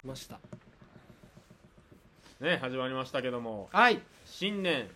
[0.00, 0.38] 来ました。
[2.40, 3.68] ね始まりましたけども。
[3.70, 4.00] はい。
[4.24, 4.88] 新年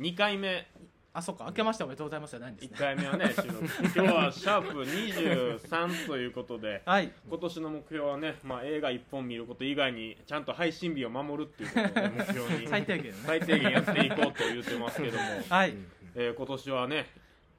[0.00, 0.66] 2回目。
[1.12, 1.44] あそっか。
[1.44, 3.58] 明けましておめでとうございますじゃないんです1ね回目はね収録。
[3.94, 7.12] 今日はシャープ23ということではい。
[7.28, 13.18] 今年の目標はね、まあ、映画1本見ること以外にちゃんと配信日を守るっていうことを、ね、目標に最低限ね。
[13.26, 15.74] 最低限やっていこうと言ってますけども、 はい。
[16.14, 17.06] えー今年はね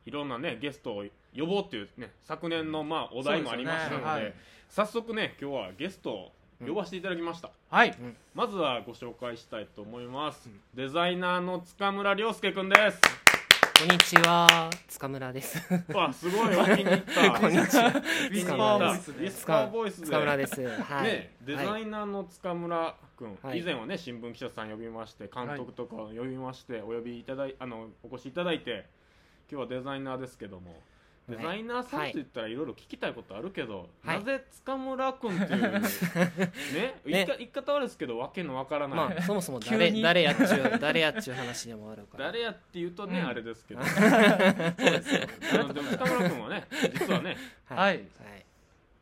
[0.07, 1.05] いろんなねゲストを
[1.35, 4.23] 呼ぼうっていうね昨年のまあお題もありましたのでそうですよね。
[4.23, 4.33] はい。
[4.69, 6.31] 早速ね今日はゲストを
[6.65, 7.95] 呼ばせていただきました、はい。
[8.33, 12.99] まずはご紹介したいと思います、デザイナーの塚村亮介くんです。
[13.79, 14.71] こんにちは。
[14.87, 15.61] 塚村です。
[15.93, 17.29] わすごいお気に入った。
[17.39, 17.89] こんにちは。
[17.89, 20.05] ウィスパーボイスでウィスパーボイスで。
[20.07, 20.67] 塚村です。
[20.67, 23.59] はい、ね、デザはいイナーの塚村君、はい。
[23.59, 28.89] 以前はね新聞記者さん呼びまして監督とかを呼びまして、お呼びいただいあのお越しいただいて
[29.51, 30.81] 今日はデザイナーですけども
[31.27, 34.19] デザイナーさんと言ったらいろいろ聞きたいことあるけど、はい。
[34.19, 35.81] なぜ塚村君っていうね
[37.05, 40.01] 言 いか言い方悪いですけどわけのわからない、まあそもそも 急誰に。
[40.01, 42.25] 誰やっちゅう誰やっちゅう話でもあるから。
[42.27, 43.81] 誰やって言うとね、うんあれですけど。
[43.83, 43.83] あ
[45.63, 47.79] のでも塚村君はね実はねはい。
[47.89, 48.45] はい。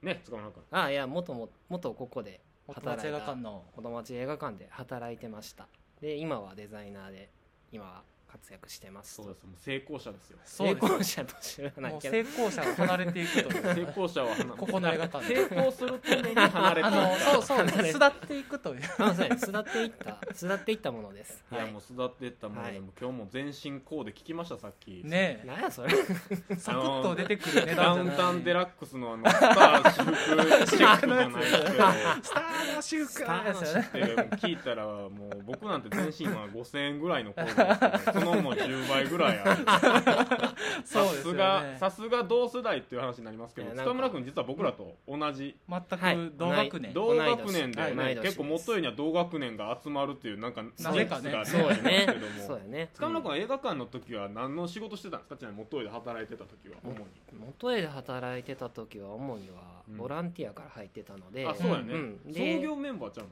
[0.01, 3.65] ね塚村君あいや元も元ここで元町映画館の。
[3.75, 5.67] 子供町映画館で働いてました。
[6.01, 7.29] で今はデザイナーで
[7.71, 8.03] 今は
[8.36, 9.44] 活躍してますそうです。
[9.45, 10.38] もう成功者ですよ。
[10.44, 12.14] 成功者と知らなもいうけど。
[12.14, 16.80] 成功者が離れていくと 成功者は離ここの映画館成功するために離れて。
[16.81, 17.58] いあったのそうそう。
[17.58, 18.81] 離れ巣立っていくという。
[19.00, 19.45] あそうです。
[19.45, 20.19] 巣立っていった。
[20.33, 21.45] 巣立っていったものです。
[21.52, 22.80] いやもう巣立っていったもので、はい。
[22.81, 25.02] も今日も全身こうで聞きましたさっき。
[25.06, 25.94] ねなんやそれ。
[26.50, 28.17] えサクッと出てくる値ダウン段じゃない。
[28.17, 31.08] タウンデラックスのあのスター私服チェック。
[31.08, 31.73] じゃないですけど
[32.22, 39.65] スターの習スターの慣ですよねって聞いたらもう僕なんて全身は5000円ぐらいのコードですけどそのもう10倍ぐらいある。
[39.65, 41.77] さ そうですよね。
[41.79, 43.91] さすが同世代っていう話になりますけどいやなんか。
[43.91, 45.55] 塚村君実は僕らと同じ。
[45.69, 46.15] 全はい。
[46.15, 46.93] く同学年。
[46.93, 52.47] 同学年で、ね結構もっといには同学年が集まるっていうなんかなぜかねスそうやねけども。
[52.47, 52.89] そうやね。
[52.93, 55.37] 塚村君は映画館の時は何の仕事してたんですか？
[55.37, 57.05] ちなみに元井で働いてた時は主に。
[57.39, 59.55] 元絵で働いてた時は主には
[59.89, 59.97] うん。
[59.97, 62.31] ボランティアから入ってたので、あそうやね、うん。
[62.31, 63.29] で創業メンバーちゃうの？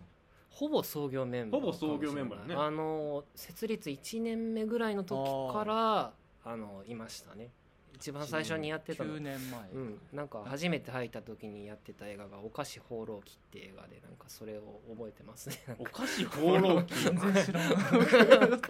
[0.54, 2.56] ほぼ創業メンバーほぼ創業メンバーやね。
[2.56, 5.18] あの設立1年目ぐらいの時
[5.52, 6.14] から
[6.46, 7.50] あのいましたね
[7.96, 9.16] 一番最初にやってたの。
[9.16, 9.70] 9年前。
[9.74, 15.58] うん、なんか初めて入った時にやってた映画が「お菓子放浪記」って映画でなんかそれを覚えてますね。
[15.80, 17.70] お菓子放浪記全然知らん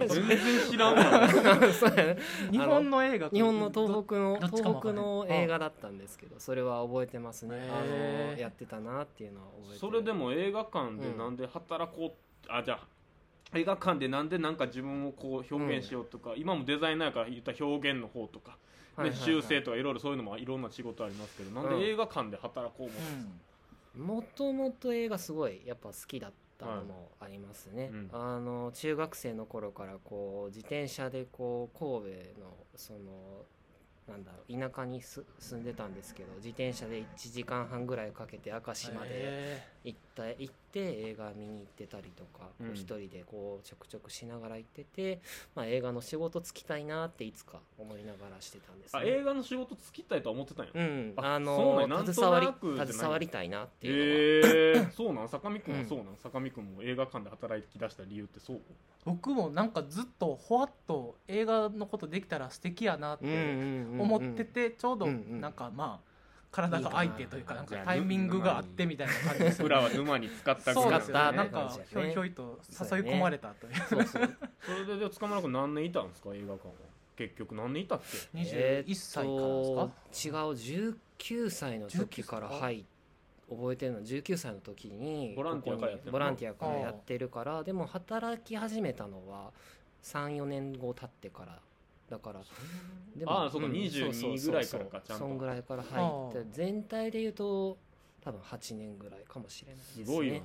[0.08, 1.30] 全然知らんわ。
[1.74, 2.18] そうやね
[2.52, 7.70] 日本の映画と日本の東北の東北の映画だったんですけどそれは覚えてますね。
[7.72, 9.80] あのやってたなっていうのは覚えてる。
[9.80, 12.93] それでも映画館でなんで働こう、あじゃあ
[13.54, 18.58] 映画館でなんでなんか自分をこう表現しようとか、今もデザイナーから言った表現の方とか、ね
[18.96, 19.26] はいはいはい。
[19.26, 21.74] 修正とかいろいろそういうのもいろんな仕事ありますけどなん。
[21.74, 22.90] うんで映画館で働こうも
[23.96, 24.06] うん。
[24.06, 28.10] もともと映画すごいやっぱ好きだったのもありますね、うん。
[28.12, 33.00] あの中学生の頃からこう自転車でこう神戸のその
[34.08, 45.20] なんだろう田舎にす住んでたんですけど自転車で1時間半ぐらいかけて明石までへ行った行って映画見に行ってたりとか一人でこうちょくちょくしながら行ってて、
[45.56, 51.88] まあ、映画の仕事つきたいなっていつか思いながらしてたんですあ映画の仕事つきたいとは思ってたんや、うん、ああそうなんや。
[51.88, 58.62] なんとの携わり携わりたいなっていうのは、えー、そうなん坂見君はそうなん、坂見君も映画館で働き出した理由ってそう？
[59.06, 63.26] 僕もなんかずっとほわっと映画のことできたら素敵やなって
[64.00, 65.54] 思っててちょうどうんうんなん。
[65.54, 66.13] かまあ
[66.54, 71.38] 体が空いてというかなんかタイミングがあってみたいな感じです裏は沼に使ったそうぐらいですよね。
[71.38, 73.74] なん使ったかひょいひょいと誘い込まれたという。
[73.90, 76.30] そうそうそれでで塚村君何年いたんですか？
[76.34, 76.74] 映画館は。
[77.18, 78.02] 結局何年いたっ
[78.34, 80.38] け？21歳からですか？
[80.40, 80.54] 違う
[81.18, 82.86] 19歳の時からはい
[83.50, 89.52] 覚えてるのは19歳の時にボランティアからやってボランティアからやってるからでも働き始めたのは
[90.04, 91.60] 34年後経ってから
[92.10, 92.40] だから。
[93.16, 94.52] でああそうかん22そうそうそう。
[94.52, 95.26] ぐらいからかちゃんと。
[95.26, 95.96] そんぐらいから入っ
[96.32, 97.78] ては全体で言うと
[98.24, 100.06] 多分8年ぐらいかもしれないですね。
[100.06, 100.40] すごいよね。
[100.40, 100.42] へ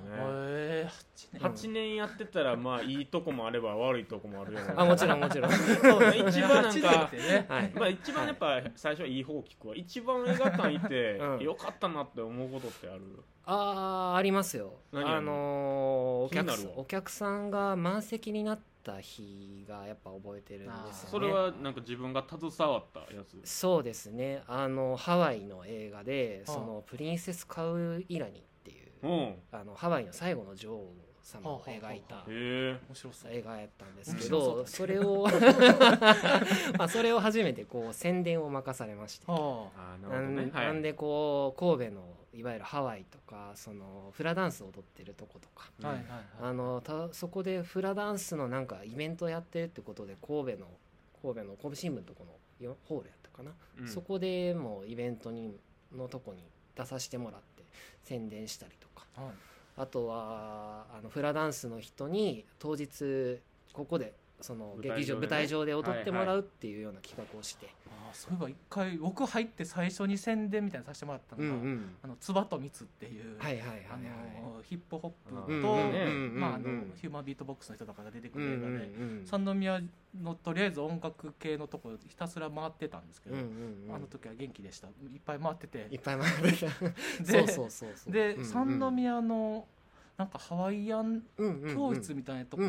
[0.84, 1.42] え8年。
[1.52, 5.50] 8年やってたらまあいいとこもあれば悪いとこもあるよねあもちろんもちろん。
[5.52, 7.46] そうね一番なん8年かね。
[7.48, 7.72] はい。
[7.74, 9.76] まあ一番やっぱ最初はいい方聞くわ。
[9.76, 11.38] 一番映画館いて うん。
[11.40, 13.02] よかったなって思うことってある？
[13.50, 14.74] あーありますよ。
[14.92, 15.32] 何あの？
[15.32, 21.08] ーお客さんお客さんが満席になった日がやっぱ覚えてるんですよね。
[21.10, 23.40] それはなんか自分が携わったやつ？
[23.44, 24.42] そうですね。
[24.46, 29.10] あのハワイの映画でそのプリンセス・カウイラニっていううん。
[29.10, 33.32] へあのハワイの最後の女王様を描いたえ面白そう。
[33.32, 35.26] 映画やったんですけどそれを
[36.78, 39.30] まあそれを初めてこう宣伝を任されまして。
[39.30, 39.98] はあ。
[40.08, 42.02] なんでこう神戸の
[42.34, 45.70] いわゆるハワイとかそのフラダンスを踊ってるとことか。
[45.80, 46.22] うんはいはいはい。
[46.42, 50.66] あのたそこでフラダンスのなんかイベントやってるってことで神戸の
[51.22, 53.88] 神戸の神戸新聞のとこのよホールやったかな、うん。
[53.88, 55.58] そこでもイベントに
[55.96, 56.42] のとこに
[56.76, 57.64] 出させてもらって
[58.04, 59.06] 宣伝したりとか。
[59.16, 59.32] はい。
[59.78, 63.40] あとはあのフラダンスの人に当日
[63.72, 73.36] ここでその劇場舞台上で踊ってもらうっていうような企画をして、あーそういえば一回僕入って最初に宣伝みたいなのさせてもらったのが、んあのつばとみつっていう、
[74.62, 79.80] ヒップホップうんと、うんまああのうんヒューマンビートボックスの人とかが出てくうんる映画で、うん三宮
[80.22, 84.88] のとりあえず音楽系のとこひたすら回ってたんですけど、あの時は元気でした。
[84.88, 85.86] いっぱい回ってて。
[85.90, 86.66] いっぱい回ってた。
[87.24, 88.12] でそうそうそうそう。
[88.12, 89.66] で、三宮の
[90.18, 91.22] なんかハワイアン
[91.72, 92.62] 教室みたいなとこ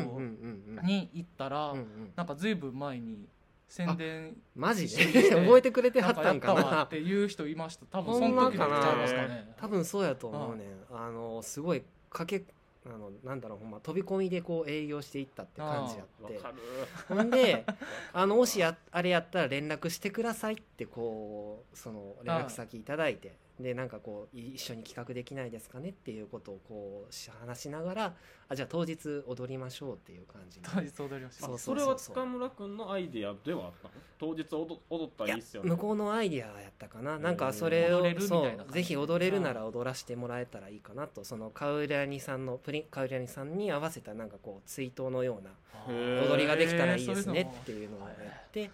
[0.84, 1.74] に行ったら、
[2.14, 3.26] なんかずいぶん前に
[3.66, 5.30] 宣伝マジで？
[5.34, 7.86] 覚えてくれてはったんかったわっなていう人いました。
[7.86, 9.52] 多分ほその時のちゃいますかね。
[9.56, 10.64] 多分そうやと思うね。
[10.92, 12.44] あのすごいかけ
[12.86, 16.40] あのなんだろうほんま飛び込みでこう営業していったって感じやって。
[17.08, 17.64] ほんで
[18.12, 28.14] あのもしやあれやったら連絡してくださいってこうその連絡先いただいてでなんかこうい一緒に企画できないですかねっていうことをこうし話しながら
[28.48, 33.94] あじゃあ当日踊りましょうっていう感じに当日踊りましたそうあそれは塚村君のアイディアではあったの？
[34.20, 35.70] 当日踊踊ったらいいっすよね。
[35.70, 37.18] 向こうのアイディアやったかな。
[37.18, 41.24] なんかそれをそうぜひ踊れるなら踊らせてもらえたらいいかなと。
[41.24, 45.52] そのカウリャニさんのプリンカウリャニさんに合わせたなんかこう追悼のような
[45.88, 48.70] 踊りができたらいいですねっていうのをやって、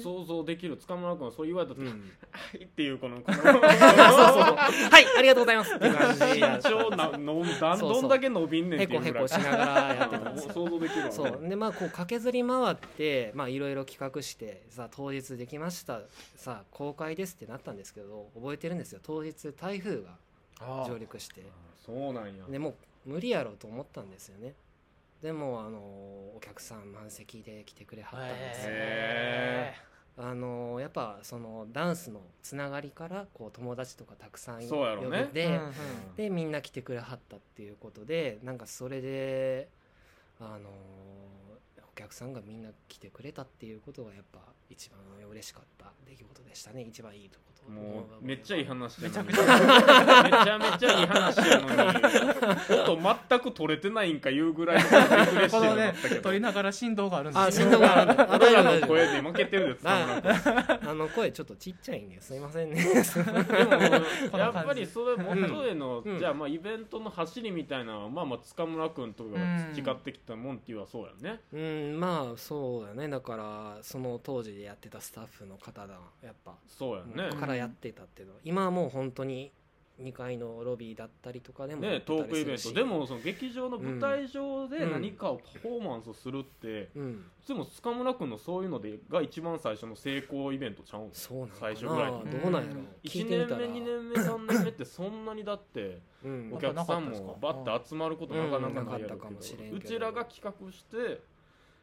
[0.00, 0.76] 想像できる。
[0.76, 1.88] 塚村君はそう言われた時、うん、
[2.30, 3.38] はいっていうこのこの
[4.02, 5.74] はいありがとうございます。
[5.74, 8.02] っていう感じで身長なのだそうそう。
[8.02, 9.64] どんだけ伸びんねんっへこへこしながら
[9.94, 11.12] やってたんですよ想像できるわね。
[11.12, 11.48] そう。
[11.48, 16.00] でまあこう駆けずり回ってまあいろいろ企画してさあ当日できました。
[16.36, 19.00] さあ公開ですってなったんですけど覚えてるんですよ。
[19.02, 20.16] 当日台風が
[20.86, 21.42] 上陸して。
[21.42, 21.44] あ
[21.84, 22.44] そうなんや。
[22.48, 22.70] でも
[23.06, 24.54] う無理やろうと思ったんですよね。
[25.22, 28.70] でもあのお客さん満席で来てくれはったんですよ。
[28.72, 29.74] へ
[30.22, 35.00] あのやっぱそのダンスのつながりからこう友達とかたくさん呼ん
[35.32, 35.72] で、うんうん。
[36.16, 39.68] でみんな来てくれはったっていうことでなんかそれで
[40.38, 41.49] あのお
[42.00, 44.98] 客さんがみんな来てくれたっていうことがやっぱ一番
[45.30, 46.82] 嬉しかった出来事でしたね。
[46.82, 47.50] 一番いいとこと。
[47.70, 51.76] もうめっちゃいい話めちゃめちゃめちゃいい話やのに。
[52.80, 56.22] 音全く取れてないんか言うぐらいのリフレッシュだこのねったけど。
[56.22, 57.68] 撮りながら振動があるんですよ。
[57.68, 59.80] あ振動があるあ俺らの声で負けてるです。
[59.80, 62.34] 塚村君あの声ちょっとちっちゃいんです。
[62.34, 62.82] いませんね。
[62.82, 62.94] で
[64.30, 66.18] もやっぱりそれ元への、うん。
[66.18, 69.40] じゃあまあイベントの走りみたいなのはまあまあ塚村君とかが
[69.74, 73.08] 培ってきたもんっていうのはそうやね、うんまあそうだね。
[73.08, 76.54] だからその当時でやってたスタッフの方だやっぱ。
[76.66, 78.34] そうやね、からやってたっていうの。
[78.34, 79.52] は今はもう本当に
[80.00, 82.72] 2階のロビーだったりとかでもやねトークイベント。
[82.72, 84.92] でもその劇場の舞台上でうん。
[84.92, 87.24] 何かをパフォーマンスするって、うん。
[87.46, 91.10] でも塚村君のそういうのでが一番最初の成功イベントちゃうん？
[91.12, 91.60] そうなのかな？
[91.60, 92.82] 最初ぐらいにどうなんやろう？
[92.82, 93.60] ん聞い1てみたら。
[93.60, 96.50] 年目2年目3年目ってそんなにだってうん。
[96.54, 99.16] お客さんもバッて集まることなかなかないやろううん。
[99.16, 99.76] なかったかもしれんけど。
[99.76, 101.20] うちらが企画して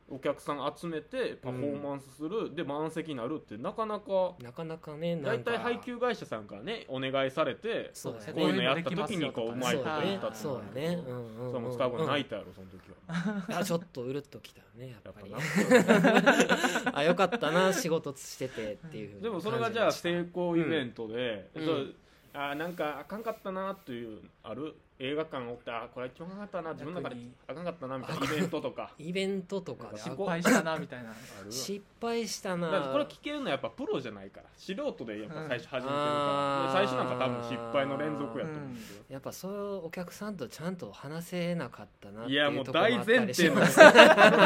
[0.09, 8.19] お客さん集めてパフォーマンスする、で満席になるってなかなかなかなかねな大体配給会社さんからねお願いされてそうね。
[8.33, 11.03] こういうのやった時にこううまいこと言ったってそうだね。
[11.07, 13.43] うんうんうんそうもう塚村君泣いたやろその時は。
[13.55, 15.33] いやちょっとうるっときたねやっぱり
[16.93, 21.95] あよかったな仕事しててっていうでもそれがじゃあ成功イベントで、うん。
[22.33, 24.75] あーなんかあかんかったなっていうある？
[24.99, 28.25] 映画館おってあーこれ一番あかんかったな自分の中であかんかったなみたいな。
[28.25, 28.91] イベントとか。
[28.97, 31.11] イベントとかで失失敗したなみたいな。
[31.11, 31.13] あ
[31.45, 32.71] る失敗したな。
[32.71, 34.47] だからこれ聞けるのはやっぱプロじゃないから。
[34.57, 38.63] 素人でやっぱ最初始めてるうんから、あーで最初なんか多分失敗の連続やと思う。
[38.65, 44.37] んですよ、やっぱそういうお客さんとちゃんと話せなかったなっていやもういうところもあったりし大前提の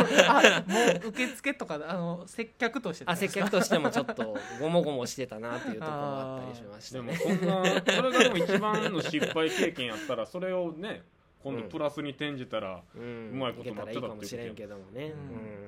[0.67, 7.63] もう受付とかあの接客としてあ接客としてもちょっとごもごもしてたなっていうところもあったりしましたでもねそんな
[7.95, 11.03] それがでも一番の失敗経験やったらそれをね
[11.43, 13.31] 今度プラスに転じたら、うん。
[13.33, 15.09] うまいことけたらいいかもしれんけどもね、うん。
[15.09, 15.13] う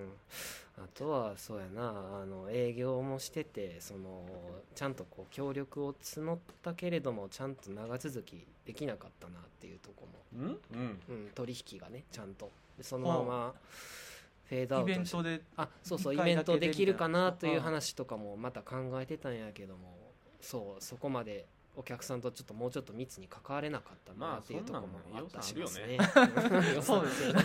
[0.06, 0.10] ん。
[0.77, 2.22] あとはそうやな。
[2.22, 4.24] あの営業もしててその
[4.75, 10.60] ちゃんとこう協力を募ったけれどもちゃんと長続きできなかったなっていうところも、うん？
[10.75, 11.01] うん。
[11.10, 12.51] うん、取引がねちゃんと。
[12.77, 13.53] でそのまま
[14.46, 15.18] フェードアイウトして。
[15.18, 19.98] ベントであそうそうイベントできるかなという話とかもまた考えてたんやけども。
[20.39, 25.98] そうそこまでお客さんとちょっともうちょっと密に関われなかったなっていうところもあったりしますね。
[26.82, 27.44] そうですよね。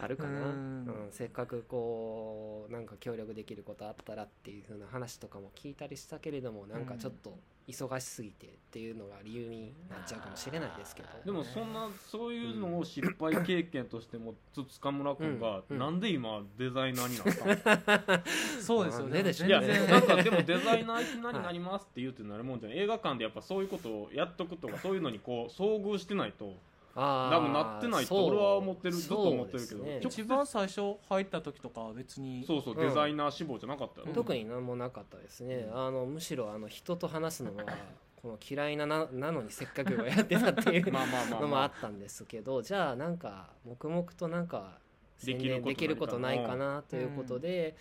[0.00, 0.84] あるかな、ううん。
[1.08, 1.08] ん。
[1.10, 11.08] せっかくこうなんか協力できることあったらっていう風な話とかも聞いたりしたけれどもなんかちょっと忙しすぎてっていうのが理由になっちゃうかもしれないですけど。
[11.24, 18.22] でもそんなそういうのを失敗経験としてもつ塚村君がうんなんで今デザイナーになったの？
[18.60, 22.78] そうですよねなんででしょういやなんかでもデザイナーいきなりなりますって言うてなるもんじゃない。
[22.78, 26.52] 映画館でやっぱそういうことをやっとくとかそういうのにこう遭遇してないと
[26.94, 29.78] 多分なってないと俺は思ってるずっと思ってるけど。
[29.78, 32.44] そうですね一番最初入った時とかは別に。
[32.46, 34.12] そうそううんデザイナー志望じゃなかったよ、うん。
[34.12, 37.64] 特に何もなかったですね、あのむしろあの人と話すのは
[38.16, 44.78] この嫌いなななのにせっかくやってたっていう まあまあまあのもまああったんですけどじゃあなんか黙々となんか
[45.18, 47.76] 宣できること伝できることないかなということで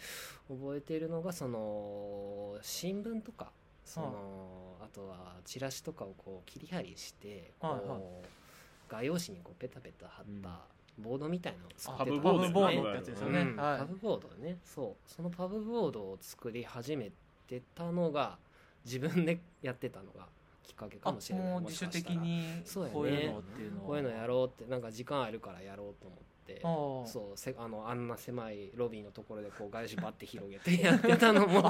[0.50, 3.51] 覚えているのがその新聞とか
[3.86, 8.01] そのあとはチラシとかをこう切り貼りしてこはいはう
[8.90, 10.62] 画用紙にこうペタペタ貼った
[11.00, 13.56] ボードみたいなのを作あってたパボードブボードってやつですよね、うん。
[13.56, 13.80] はい。
[13.80, 14.60] パブボードね。
[14.63, 15.12] そう。
[15.12, 17.12] そのパブボードを作り始め
[17.48, 18.38] てたのが
[18.86, 20.28] 自分でやってたのが
[20.62, 21.48] きっかけかあもしれない。
[21.48, 23.88] もうも自主的にそうやねこういうのっていうのを。
[23.88, 31.62] こういうのやろうってなんか時間あるからやろうと思ってあーそうせあのあんな狭いロビーのところでこう外紙バッて広げて やってたのも。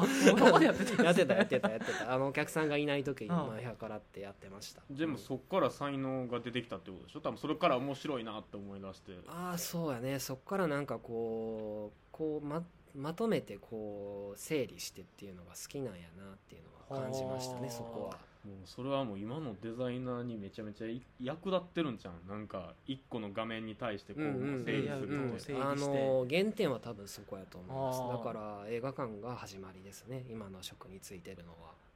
[0.62, 2.14] やってたやってたやってたやってた。
[2.14, 4.82] あのお客さんがいない時にうんまあ部屋からってやってました。
[4.90, 7.22] でもそっから才能が出てきたってことでしょ？
[7.22, 9.14] 多分それから面白いなって思い出して。
[9.28, 10.20] ああそうやね。
[10.20, 12.64] そっからなんかこうこうま
[12.96, 17.70] まとめてこう整理してっていうのが好きなんやなっていうのは感じましたねはあ。
[17.72, 25.26] そこはもうそれはもう今のデザイナーにめちゃめちゃい役立ってるんじゃんなんか一個の画面に対してこううんうんうん整理するう。
[25.28, 25.64] んって整理して。
[25.64, 28.26] あの原点は多分そこやと思います。
[28.26, 30.26] だから映画館が始まりですね。
[30.30, 31.70] 今の職についてるのは。
[31.70, 31.93] だ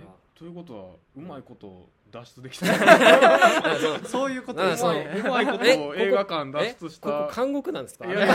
[0.00, 0.84] えかということは
[1.16, 2.66] うまいことを脱出できた。
[2.74, 3.98] らそう。
[4.04, 5.22] そういうことですね。
[5.24, 8.06] うまいことを映画館脱出しここた監獄なんですか？
[8.06, 8.34] いやいや。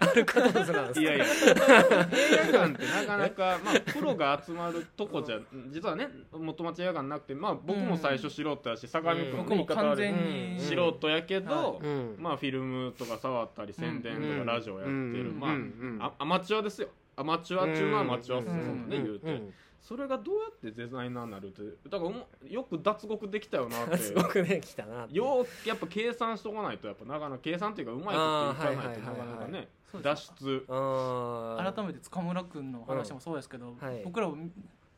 [0.00, 1.00] ある方なんですか？
[1.00, 1.24] いやいや。
[1.24, 5.38] 映画館ってなかなか、 まあ、プロが集まるとこじゃ
[5.70, 10.52] 実はね元町映画館なくて、まあ、僕も最初素人やし相模君も完全に。
[10.54, 10.58] うん。
[10.58, 12.16] 素人やけど、うん。
[12.18, 15.56] まあ、フィルムとか触ったり宣伝とかラジオやってる、ま
[16.02, 16.88] あ、あアマチュアですよ。
[17.16, 18.90] アマチュア中のアマチュアっすよ、うんそん。
[18.90, 19.42] なね言うて、
[19.82, 23.96] それがどうやってデザイナーになるってだからよく脱獄できたよなって。
[23.98, 29.68] すごくね来たなようやっぱ計算しとかないとやっぱなかなか計算っていうかうまいこといかないとなかなかね
[30.00, 30.64] 脱出。
[30.66, 34.36] 改めて塚村君の話もそうですけど、はい僕らも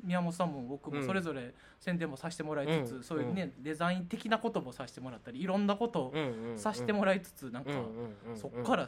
[0.02, 3.02] 宮本さんも僕もうんそれぞれ宣伝もさせてもらいつつ、うん。
[3.02, 6.58] そういうね、デザイン的なこともさせてもらったりいろんなことをうんうんうん。
[6.58, 8.36] させてもらいつつなんか、うんうんうん。
[8.36, 8.86] そっから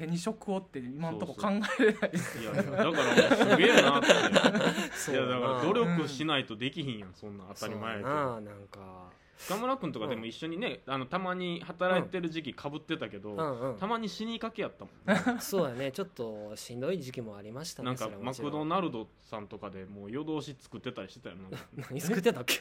[0.00, 1.60] 手に職をって今のとこそ考う。
[1.80, 4.06] えれないですいやいやだからもうすげえなって。
[5.12, 8.08] いやだから努うん力しないとできひんやんそんな当たり前やけど。
[8.08, 9.10] そうやななんか。
[9.36, 13.60] 塚村君とかでも一緒にねあのたまに働いてる時期かぶってたけど、うん。
[13.72, 15.92] うんたまに死にかけやったもん、ね、 そうやね。
[15.92, 21.58] ちょっとしんどい時期もありましたねなんかマクドナルドさんとかでもう夜通し作ってたりしてたよなんか。
[21.90, 22.60] 何作ってたっけ？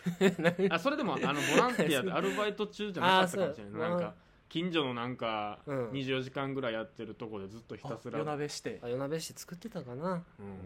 [0.69, 3.89] あそれでもあのボランティアでアルバイト中じゃなかったかもしれない。
[3.89, 4.13] なんか
[4.50, 5.89] 近所のなんかうん。
[5.91, 8.18] 24時間ぐらいやってるとこでずっとひたすら。
[8.18, 8.79] 夜鍋して。
[8.84, 10.20] あ夜鍋して作ってたかな、うん。
[10.20, 10.25] 覚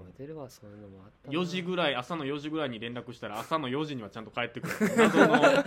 [0.09, 1.37] えてるわそういうのもあったな。
[1.37, 4.73] 4時ぐらい朝の4時ぐらいに連絡したら朝の4時にはちゃんと帰ってくる。
[4.97, 5.63] 謎のめっ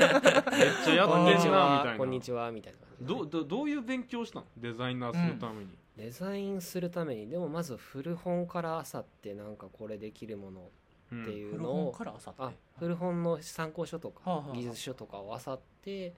[0.84, 1.98] ちゃやこんにちってんなはみたいな。
[1.98, 3.14] こんにちはみたいな感じで。
[3.14, 4.46] どどどういう勉強したの？
[4.56, 7.28] デザイナーするために、デザインするために。
[7.28, 10.70] でもまず古本から漁ってなんかこれできるもの
[11.12, 12.42] うんっていう古のを、本からあさって。
[12.42, 14.56] あ古本の参考書とか、はあはあはあ。
[14.56, 16.14] 技術書とかを漁って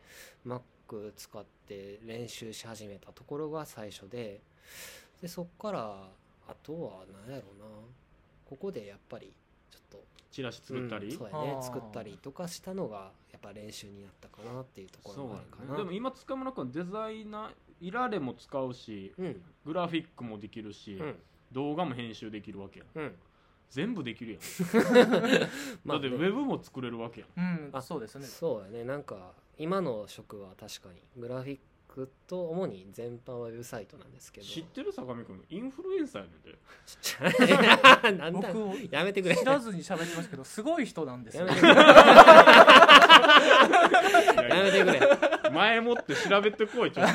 [1.17, 4.41] 使って練習し始めたところが最初で
[5.21, 6.09] でそっから
[6.49, 6.91] あとは
[7.27, 7.67] 何やろうな。
[8.49, 9.31] ここでやっぱり
[9.71, 11.63] ちょっとチラシ作ったり、うんそうやね。
[11.63, 15.77] 作ったりとかしたのがやっぱ練習になったかなっていうところそうもあるかなやね。
[15.79, 19.43] でも今塚村君はデザイナーいられも使うしうん。
[19.67, 21.17] グラフィックもできるし、うん。
[21.53, 22.89] 動画も編集できるわけやん。
[22.99, 23.15] うん。
[23.71, 24.41] 全部できるやん、
[25.87, 27.67] だってウェブも作れるわけやん。
[27.67, 27.71] うん。
[27.75, 28.25] あそうですね。
[28.25, 28.85] そうやね。
[28.85, 34.47] なんか今の職は確かにグラフィックと主に全般はウェブサイトなんですけど。
[34.47, 36.35] 知ってる坂上君インフルエンサーやね
[38.13, 41.75] んでなんだ僕をやめてくれ知らずに喋ってますけどすごい人なんですよやめてくれ
[44.49, 45.01] やめてくれ
[45.51, 47.13] 前もって調べてこいちょっと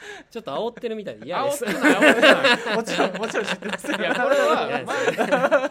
[0.30, 1.64] ちょっと煽ってるみたいで嫌です。
[1.64, 2.76] 煽ってない煽ってない。
[2.76, 3.88] もちろんもちろん知ってます。
[3.88, 4.62] いやこれは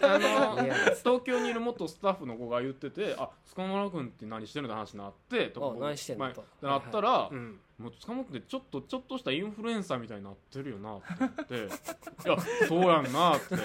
[0.01, 6.31] あの東京にいる元スタッフの子が言ってて「あ塚村君って何してるの?」って話になってとあ何してんの
[6.61, 7.59] なったら、うん。
[7.77, 11.05] もう塚本ってちょっとちょっとしたインフルエンサーみたいになってるよなって。
[11.17, 13.55] 言っていやそうやんなって。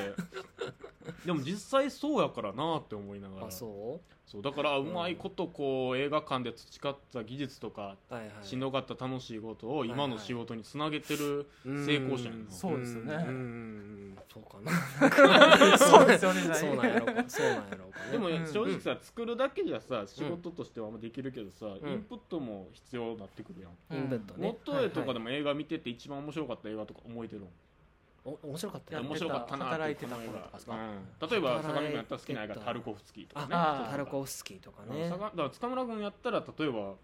[1.26, 3.46] でも実際そうやからなって思いながら。
[3.48, 8.32] あそそうだからうまいことこう映画館で培った技術とかうはいはい。
[8.42, 13.16] しんどかった楽しいことをい今の仕事につなげてる成功者やそうですよね。
[13.16, 13.18] ん。
[13.18, 13.22] ん。
[13.22, 14.18] うん。
[14.32, 15.76] そうかな。
[15.78, 17.24] そうですよねそうなんやろうか。
[17.28, 18.12] そうなんやろうかね。
[18.12, 18.46] でもうん。
[18.46, 21.68] 正直さ作るだけじゃさ仕事としてはできるけどさん。
[21.86, 24.00] インプットも必要になってくるやん。
[24.00, 24.48] インプットね。
[24.48, 27.48] ノットエとかでも映画見てて一番面白かった映画とか覚えてるの？
[28.24, 29.00] お面白かった。
[29.00, 30.74] 面白かったな働いてた頃とかですか？
[30.74, 31.30] うん。
[31.30, 33.46] 例えば相模君やったら好きな映画タルコフスキーとかね。
[33.50, 35.08] あタルコフスキーとかね。
[35.10, 36.94] だから塚村君やったら例えば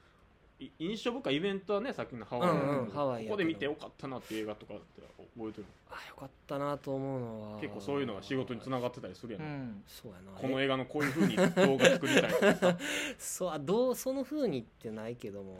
[0.60, 5.00] い印象深いイベントはねさっきのハワイうんうんハワイここで見てよかったなっていう映画とかって
[5.38, 7.60] 覚えてるあよかったなと思うのは。
[7.60, 9.82] 結構そういうのが仕事につながってたりするやん、うん。
[9.86, 10.38] そうやな。
[10.38, 12.32] この映画のこういうふうに動画作りたい
[13.18, 15.56] そうあどうその風にってないけども、ん。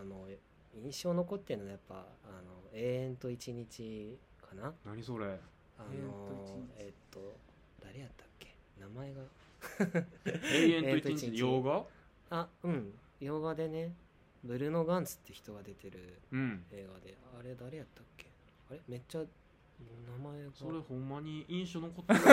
[0.00, 0.26] あの
[0.84, 1.98] 印象残ってるのはやっぱあ
[2.42, 4.72] の永遠と一日かな？
[4.84, 5.26] 何それ？
[5.78, 6.68] あ永遠との一日。
[6.78, 7.36] えっと
[7.82, 8.54] 誰やったっけ？
[8.80, 9.22] 名前が。
[10.52, 11.36] 永遠と一日？
[11.38, 11.84] 洋画？
[12.30, 12.92] あうん。
[13.20, 13.94] 洋画でね
[14.44, 16.64] ブルーノ・ガンツって人が出てるうん。
[16.72, 17.16] 映画で。
[17.38, 18.26] あれ誰やったっけ？
[18.70, 18.80] あれ？
[18.88, 19.26] めっちゃ名
[20.30, 20.50] 前が。
[20.54, 22.20] それほんまに印象残ってる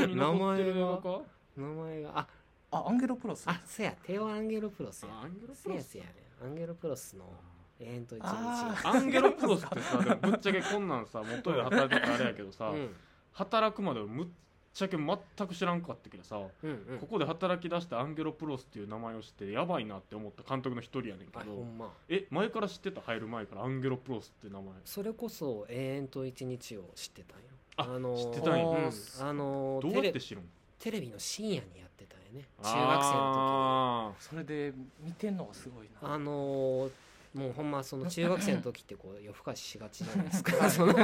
[0.02, 1.20] 象に残ってる映画か？
[1.56, 2.28] 名前があ
[2.72, 3.44] あアンゲロプロス。
[3.48, 3.92] あそや。
[4.04, 5.10] テオ・アンゲロプロスや。
[5.12, 6.04] あアンゲロプロスや
[6.42, 7.32] アンゲロプロスの
[7.80, 8.24] 永遠と一日。
[8.24, 12.94] あアンゲロプロスってさでもぶっちゃけこんなんさ元で働いてたらあれやけどさ、うん。
[13.32, 14.26] 働くまでぶっ
[14.72, 16.98] ちゃけ全く知らんかったけどさ、うんうん。
[16.98, 21.92] ここで働き出してアンゲロプロスっていう名前を知ってやばいなって思った監督の一人やねんけどあほんま。
[22.08, 24.72] え前から知ってた入る前からアンゲロプロスって名前。
[24.84, 27.44] それこそ永遠と一日を知ってたんよ。
[27.78, 28.64] あのー知ってたんや。
[28.64, 28.74] うん。
[28.74, 28.90] あ
[29.20, 30.44] あのーどうテレやって知るん？
[30.78, 32.46] テレビの深夜にやってたんよね。
[32.62, 36.00] 中学生のあそれで見てんのがすごいな。
[36.00, 36.90] 時あのー
[37.36, 40.68] もうほんまその中学生の時ってこう夜更かししがちじゃないですか。
[40.70, 40.94] その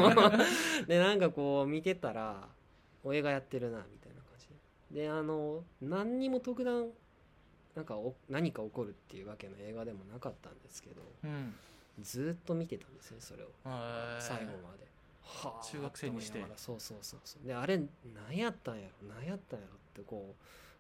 [0.87, 2.49] でなんかこう見てたら
[3.05, 4.49] お映画やってるなみたいな感じ。
[4.91, 6.91] でであの何にも特段
[7.75, 11.55] なんかお何か起こるっていうわけの映画でもなかったんですけどうん。
[12.01, 13.49] ずーっと見てたんですねそれを。
[14.19, 14.87] 最後まで、
[15.21, 16.43] はあ中学生にして。
[16.57, 17.47] そうそうそうそう。
[17.47, 17.79] であれ
[18.15, 20.35] 何やったんやろ何やったんやろってこ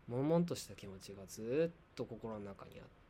[0.09, 3.01] う悶々とした気持ちがずーっと心の中にあって、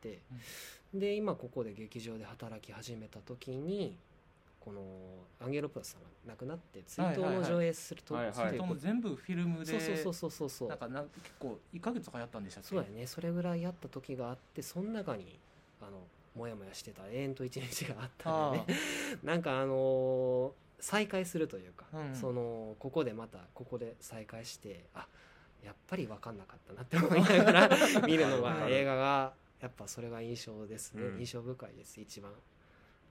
[0.94, 3.96] で今ここで劇場で働き始めた時に
[4.60, 4.80] この
[5.44, 8.22] アンゲロプラスさんが亡くなって追悼の上映すると、は
[8.64, 9.80] も全部フィルムで。
[9.96, 12.68] そうそうそうそうなんかなん結構1ヶ月とかやったんでしたっけ？
[12.68, 13.06] そうやね。
[13.06, 15.38] それぐらいやった時があってその中に
[15.80, 15.98] あの
[16.36, 18.78] モヤモヤしてた永遠と一日があったんでね。
[19.24, 25.06] なんかあのー再会するというか、うんそのここでまたここで再会してあ
[25.64, 27.70] やっぱり分かんなかったなって思いながら
[28.04, 31.18] 見るのが映画がやっぱそれが印象ですね、うん。
[31.20, 32.32] 印象深いです一番。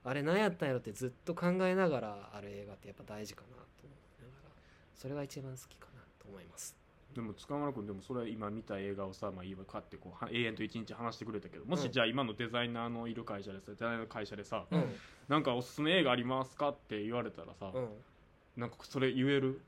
[0.03, 4.49] あれ何やったんやろってずっと考えながらある映画ってやっぱ大事かなと思いながら。
[4.95, 6.75] それが一番好きかなと思います。
[7.13, 11.91] でも塚村君でもそれ今見た映画をさ、まあ、いいわ買ってこうは永遠と一日話してくれたけどもしうん。
[11.91, 14.83] じゃあ今のデザイナーのいる会社でさデザイナーの会社でさ、うん。
[15.27, 17.89] なんかおすすめ映画ありますかって言われたらさ、うん。
[18.57, 19.61] なんかそれ言える？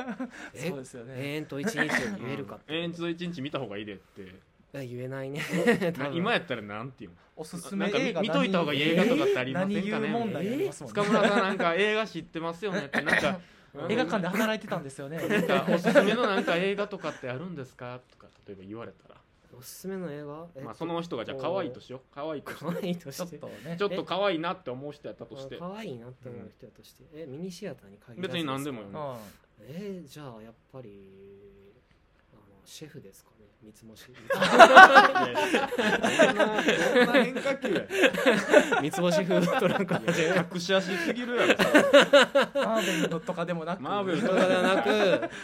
[0.54, 0.68] え？
[0.68, 1.14] そうですよね。
[1.16, 2.72] 永遠と一日を言えるかって。
[2.76, 4.34] 永遠と一日見た方がいいでって
[4.72, 5.40] 言えないね。
[6.14, 7.16] 今やったらなんていうの？
[7.36, 9.90] おすすめなんか見映画見といた方がいい映画とかってありませんかね？
[9.90, 11.00] 何言う問題ありますもんね。
[11.02, 13.40] 塚村さんなんか映画知ってますよねってなんか
[13.88, 15.16] 映画館で働いてたんですよね。
[15.28, 18.00] なんかおすすめのなんか映画とかってあるんですか？
[18.10, 19.16] とか例えば言われたら、
[19.56, 22.00] おすすめの映画、えっとまあ、その人がじゃあ可愛いとしよう。
[22.14, 22.62] 可愛いとして。
[23.16, 23.36] ちょして。
[23.36, 23.76] っとね。
[23.78, 25.56] ちょっと可愛いなって思う人やったとして。
[25.56, 29.00] 可愛いなって思う人やとして、えミニシアターに限らず別に何でもよすね
[29.68, 30.90] えーじゃあやっぱり
[32.32, 34.10] あのシェフですかね三つ星。
[37.12, 37.82] 変化球や
[38.80, 39.94] 三つ星フードトランク
[40.54, 41.56] 隠し足すぎるやろん
[42.64, 44.88] マーベルのとかでもなくマーベルとかではなく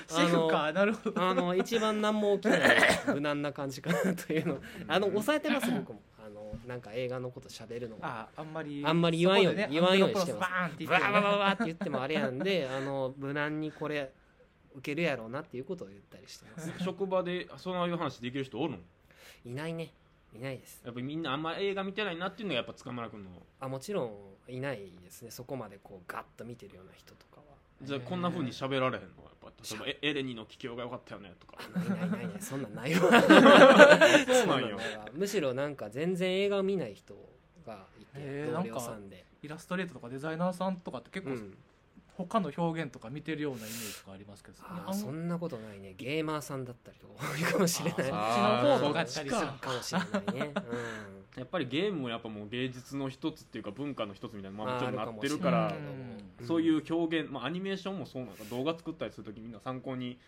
[0.09, 2.61] シェフかなるほどあの一番何も起きない
[3.09, 14.11] 無難な感じかなというのあの抑えてます僕もあのなんか映画のこと喋るのがああんまりあんまり言わんようにね言わんようにしてますバーンって言バってーバーバーバーって言ってもあれやんであの無難にこれ
[14.77, 16.73] 受けるやろうなっていうことを言ったりしてます。
[16.85, 18.79] 職場でそういう話できる人おるの？
[19.45, 19.93] いないね。
[20.35, 20.83] いないです。
[20.85, 23.31] やっぱりみんなあんま映画見てないなっていうのがやっぱ塚村君の。
[23.61, 24.05] あもちろ
[24.49, 25.31] んいないですね。
[25.31, 27.47] そこまでこうガッと見てるような人とかは。
[27.83, 29.23] じゃあこんな風に喋られへんの？
[29.25, 31.57] やっぱ例えばエエレニの気境が良かったよねとか。
[31.75, 34.79] あないないないない そんなんないわそうなんよ。
[35.15, 37.15] むしろなんか全然映画を見ない人
[37.67, 39.25] がいてへー同僚さんで。
[39.43, 41.57] イラストレートとかデザイナーさんとかって結構うん
[42.16, 45.94] 他の表現とか見てるようなイメージとかありますけどあーそんなことないね。
[45.98, 48.11] ゲーマーさんだったりとか多いかもしれない。
[48.12, 48.98] あそっちの方とか。
[49.00, 50.55] やったりするかもしれないね、
[51.37, 55.74] やっぱりゲームもやっぱもう芸術の一つっていうか文化の一つみたいなまあまあもちろんなってるから
[56.46, 60.18] そういう表現、まあ、アニメーションもそうなんか動画作ったりするときみんな参考に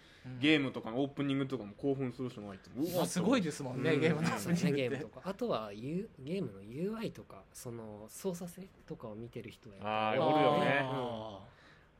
[0.40, 2.70] ゲームとかのオープニングとかも興奮する人がいて。
[2.76, 4.00] うすごいですもんね、うん。
[4.00, 4.58] ゲームのそうで。
[4.58, 5.22] すねゲームってとか。
[5.24, 10.80] あとは、U、ゲームの UI とかその操作性とかを見てる人はやっぱりおるよね。
[10.82, 11.40] あ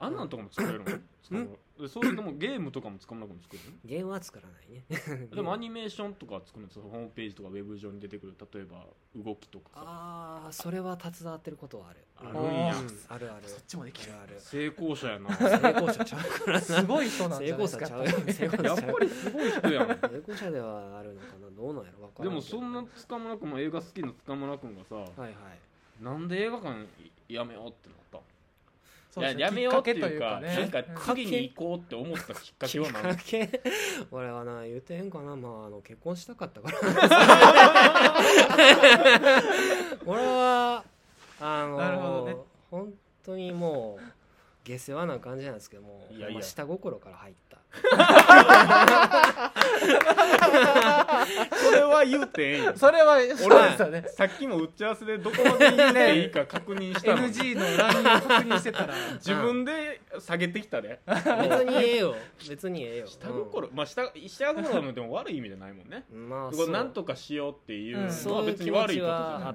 [0.09, 1.47] あんなんとかも作れるの？
[1.79, 4.85] でそういうのもゲームとかも使わなくも作れるゲームは作らないね。
[5.31, 9.83] の でもアニメーションとか作るんですよホームページとかウェブ上に出てくる例えば動きとかさ。
[9.87, 12.05] ああそれは携わってることはある。
[12.16, 12.75] あるんや。
[12.77, 13.47] うんあるある。
[13.49, 14.12] そっちもできる。
[14.14, 15.31] ある成功者やな。
[15.37, 16.61] 成功者ちゃうからな。
[16.61, 17.87] すごい人なん成じゃないですか。
[17.87, 18.73] 功者ちゃう。
[18.73, 19.88] やっぱりすごい人やん。
[19.88, 21.51] 成功者ではあるのかな？
[21.51, 25.33] どうなんやろわからでんもそんな塚村君も映画好きな塚村君がさはいはい。
[26.03, 26.87] なんで映画館
[27.29, 28.18] やめようってなった
[29.20, 33.22] ややめようっていうかかけとなんかね次に行こうって思ったきっかけはきっ何か？
[33.24, 33.61] け
[34.11, 35.37] 俺はな言うてへんかな。
[35.37, 36.78] まああの結婚したかったから。
[40.07, 40.85] 俺は
[41.40, 42.37] あのなるほどね。
[42.70, 42.92] 本
[43.24, 44.04] 当にもう
[44.64, 46.35] 下世話な感じなんですけどもいやいや。
[46.35, 47.59] まあ下心から入った
[51.62, 54.04] それは言うてええんよそれはそうですよね。
[54.09, 57.33] さっきも打ち合わせでどこまで言っていいか確認したのに。
[57.33, 61.00] NG のラインを確認してたら自分で下げてきたで。
[61.07, 61.16] 別
[61.64, 62.14] にええよ。
[62.48, 63.07] 別にええよ。
[63.07, 66.04] 下心、まあ下下心もでも悪い意味じゃないもんね。
[66.12, 66.66] うんまあこそう。
[66.66, 68.09] れなんとかしようっていううん。
[68.09, 69.09] のは別に悪いこと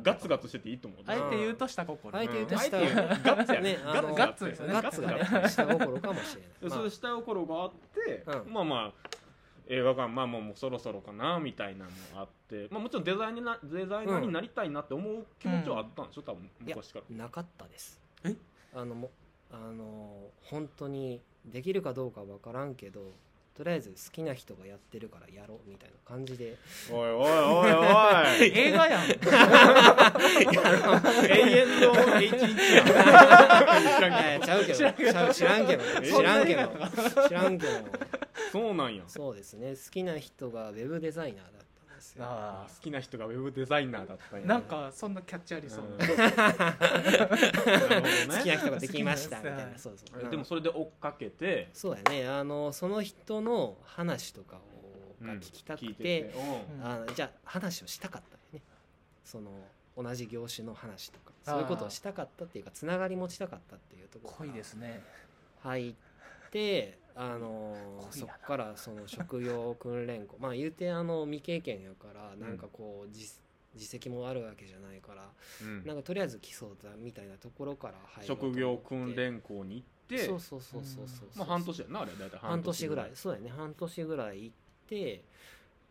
[0.04, 2.15] ガツガツしてていいと思うあえて言うと下心。
[2.17, 3.78] あえて言うとうん下あえて言うガッツやね。
[3.84, 3.93] ガ
[4.30, 4.73] ッツですよね。
[4.73, 5.12] ガッツが。
[5.12, 6.52] ね下心かもしれない。
[6.62, 8.54] まあそういう下心があって、うん。
[8.54, 9.10] まあまあ
[9.68, 16.22] 映画館まあもうもうそろそろかなみたいなのもあって、まあ、もちろんデザインになデザイナーになりたいなって思う気持ちはあったんでしょ？
[16.22, 17.18] 多分いや昔から。
[17.18, 18.02] なかったです。
[18.26, 18.36] え？
[18.76, 19.12] あのも
[19.52, 23.13] あの本当にできるかどうかわからんけど
[23.56, 26.58] とりあえず好きな人がやってるからやろうみたいな感じで。
[26.92, 27.84] おいおいおいお
[28.44, 28.52] い。
[28.58, 29.04] 映画やん。
[29.04, 29.13] 永
[31.60, 34.78] 遠の H1 やん知らんけえーちゃうけど。
[34.78, 35.84] ちゃう知らんけど。
[36.02, 36.72] 知らんけど。
[37.28, 37.74] 知らんけど。
[37.74, 37.78] ど
[38.52, 39.04] そうなんや。
[39.08, 39.76] そうですね。
[39.76, 41.66] 好きな人がウェブデザイナーだっ
[42.04, 42.26] ですよ。
[42.28, 45.86] あ好きな人がウェブデザイナーだったんやーなんかそんなキャッチありそう。
[45.98, 46.04] 好
[48.44, 49.78] きな人ができましたみたいな。
[49.78, 50.30] そうそう。
[50.30, 51.70] でもそれで追っかけて。
[51.74, 52.28] そうやね。
[52.28, 54.62] あのその人の話とかを
[55.26, 56.34] が聞きたくて,、てて。
[56.78, 56.82] う。
[56.82, 56.86] ん。
[56.86, 58.62] あのじゃあ話をしたかったよね。
[59.24, 59.52] その
[59.96, 61.32] 同じ業種の話とか。
[61.44, 65.04] そういうことをしたかったっていうかつながり持ちたかったっていうところ濃いですね。
[65.62, 66.12] 入って
[67.16, 67.76] あの
[68.12, 70.38] そっからその職業訓練校。
[70.39, 73.39] まあ言うてあの未経験やからなんかこう実
[73.76, 75.30] 実績もあるわけじゃないから
[75.62, 75.86] うん。
[75.86, 80.26] なんかとりあえず基礎だみたいなところから入職業訓練校に行って。
[80.26, 82.12] そうそうそうそうそうまあ半年やなあれ。
[82.20, 83.12] 大体半年ぐらい。
[83.13, 83.50] そうやね。
[83.50, 84.56] 半年ぐらい行っ
[84.88, 85.24] て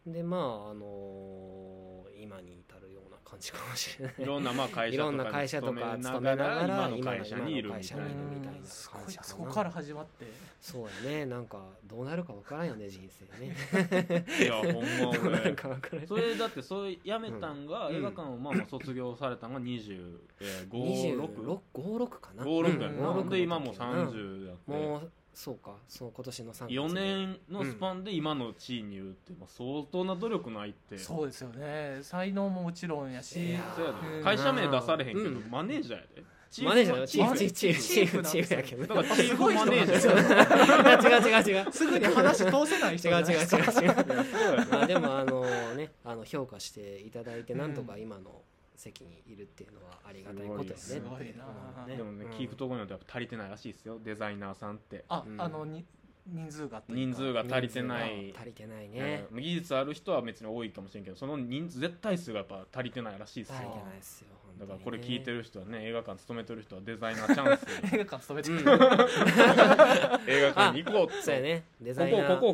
[0.07, 4.15] でまああの今に至るような感じかもしれない。
[4.19, 10.27] いろんなまあ会いろんな社とか会社とかに勤めながら今の会社にいるみたい今の会社にいるみたいなすごい感じそこから始まって。
[10.61, 11.27] そうやね。
[11.27, 13.57] なんかどうなるかわからんよね人生ね。
[13.73, 15.11] ないやほんま
[15.41, 15.53] 俺。
[15.55, 16.07] かわからん。
[16.07, 17.97] それだってそれ辞めたんが、うん。
[17.97, 22.45] 映画館をまあまあ卒業されたんが2556 2656かな。
[22.45, 23.03] 56やうん。
[23.03, 30.99] な、56で今もううん30やって、もうそうかそう今年の3月4年のスパンで今の地位にいるって、まあ、相当な努力ないって。
[30.99, 31.99] そうですよね。
[32.03, 33.51] 才能ももちろんやし。
[33.51, 34.19] いやそうやで。
[34.19, 34.25] うん。
[34.25, 35.51] 会社名出されへんけど、うん。
[35.51, 36.25] マネージャーやで。
[36.51, 38.95] チマネージャーチーフチーフチーフチーフチーフやけど。
[38.95, 43.49] だからチーフマネージャー違う違う違うすぐに話通せない人 違う違う違う違う。
[43.73, 48.43] そうやでまあでもあのねあの評価していただいてなんとか今の
[48.83, 51.45] 席にいるっていうのはありがたいことよねすごいな。
[51.87, 51.97] うん。
[51.97, 52.31] でもね、うん。
[52.33, 53.99] 聞くところによってやっぱ足りてないらしいですよ。
[54.03, 55.05] デザイナーさんって。
[55.09, 55.41] あうん。
[55.41, 55.85] あのに
[56.27, 58.35] 人数が人数が足りてない。
[58.37, 58.89] 足りてない。
[58.89, 59.43] ねうん。
[59.43, 64.29] 技術ある人は別に多いかもしれんけどその人数絶対数がやっぱ足りてないらしいです足りよてないですよ
[64.61, 67.67] だからこれ聞いてる人はね映画館勤めてる人はデザイナーチャンス。
[67.95, 68.63] 映画館勤めてる、うん。
[70.29, 72.29] 映画館に行こうとそうやねデザこイナー。
[72.29, 72.53] ここここ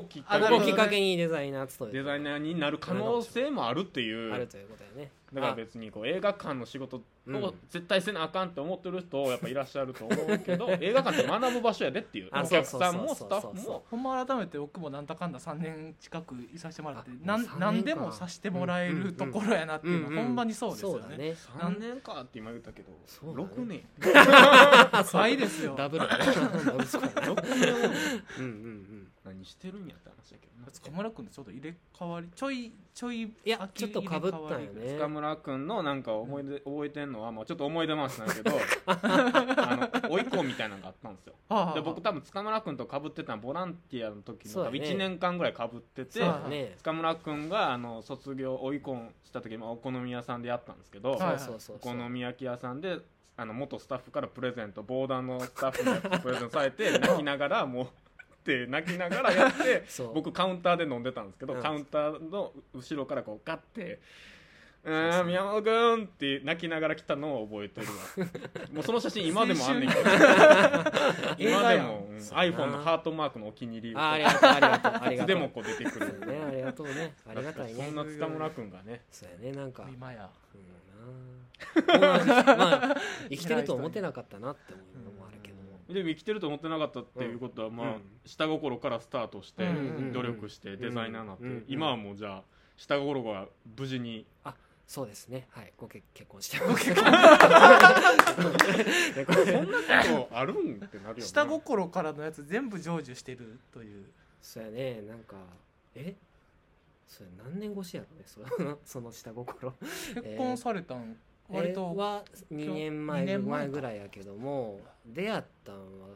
[0.49, 4.33] こをきっかけにデザイナー務めてデザイナーになる可能性もあるっていう。
[4.33, 7.45] あるということやねだから別にこう映画館の仕事うん。
[7.45, 12.31] を絶対せなあかんって思ってる人 やっぱいらっしゃると思うけど映画館って学ぶ場所やでっていう。
[12.33, 13.85] あお客さんもスタそうそうそうッフも。
[13.91, 21.17] ほんま改めて僕もなんだかんだ3年近くいさせてもらってなん何でもさせてもらえるところやなっていうのはうんうんほんまにそうですよね。
[21.19, 21.37] ね。
[21.59, 23.49] 3年かって今言ったけどそうだね。
[23.55, 23.85] 6年。
[25.12, 25.75] 倍ですよ。
[25.77, 26.25] ダブルだね。
[26.25, 29.12] ダブルスコア6年うんうんうん。
[29.25, 30.71] 何してるんやって話だけどな。
[30.71, 34.95] 塚村君とちょっと入れ替わりちょいちょいいやちょっとかぶったんよね。
[34.95, 38.52] 塚村村君のなんか思い出、覚えてんのは、まあ、ちょっと思い出話なんやけど
[38.87, 41.35] あの甥いっ子みたいなのがあったんですよ。
[41.48, 46.74] はあで僕多分塚村君と被ってたのボランティアの時の多分そうだね1年間ぐらい被ってて、ね。
[46.78, 52.98] 塚村君があの卒業追い込した時、まあ、お好み屋さんでやったんですけど、お好み焼き屋さんで
[53.37, 57.88] あの元スタッフからプレゼント防弾のスタッフのやつプレゼントされて 泣きながらもうっ
[58.48, 64.00] て泣きながらやって僕カウンターで飲んでたんですけど、うんカウンターの後ろからこうガッて
[64.88, 67.92] 「うん宮本君」って泣きながら来たのを覚えてるわ。
[68.72, 70.01] もうその写真今でもあんねんけど。
[71.38, 75.27] 今でも、うん iPhone のハートマークのお気に入りあありがとうありがとうありいがとう。
[75.27, 76.27] つでもこう出てくる。
[76.27, 77.14] ねありがとうね。
[77.29, 77.85] ありがたいね。
[77.87, 79.03] そんな塚村君がね。
[79.11, 79.87] そうやねなんか。
[79.92, 80.29] 今や。
[80.55, 82.14] うんな。
[82.14, 82.18] あ
[82.57, 82.96] まあ
[83.31, 85.62] 生きてると思ってなかったなって思うのもあるけども。
[85.92, 88.03] でも生きてると思ってなかったっていうことは、まあうん。
[88.24, 92.42] 下心からスタートして、うんうん努力してデザイナーになって、うん今はもうじゃあ
[92.77, 93.46] 下心が
[93.79, 94.27] 無事に
[94.88, 95.46] そうですね。
[95.51, 95.72] はい。
[95.77, 96.85] ご結結婚してます。
[96.88, 97.05] そんな
[99.27, 100.77] ことあるん？
[100.83, 104.07] ってなるよね下心からのやつ全部成就してるという。
[104.40, 105.03] そうやね。
[105.03, 105.37] なんか
[105.94, 106.16] え？
[107.07, 108.24] それ何年越しやろね？
[108.24, 109.72] その その下心。
[110.14, 111.18] 結婚されたん？
[111.51, 116.09] 割えーとは2年前二年前前ぐらいやけども出会ったんは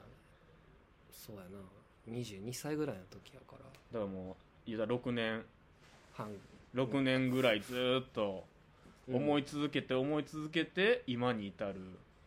[1.10, 1.58] そうやな。
[2.08, 3.58] 22歳ぐらいの時やから。
[3.58, 5.44] だからもう言うたら6年。
[6.14, 6.34] 半。
[6.74, 8.44] 6年ぐらいずーっと
[9.16, 11.74] 思いい続けて思い続けて今に至る。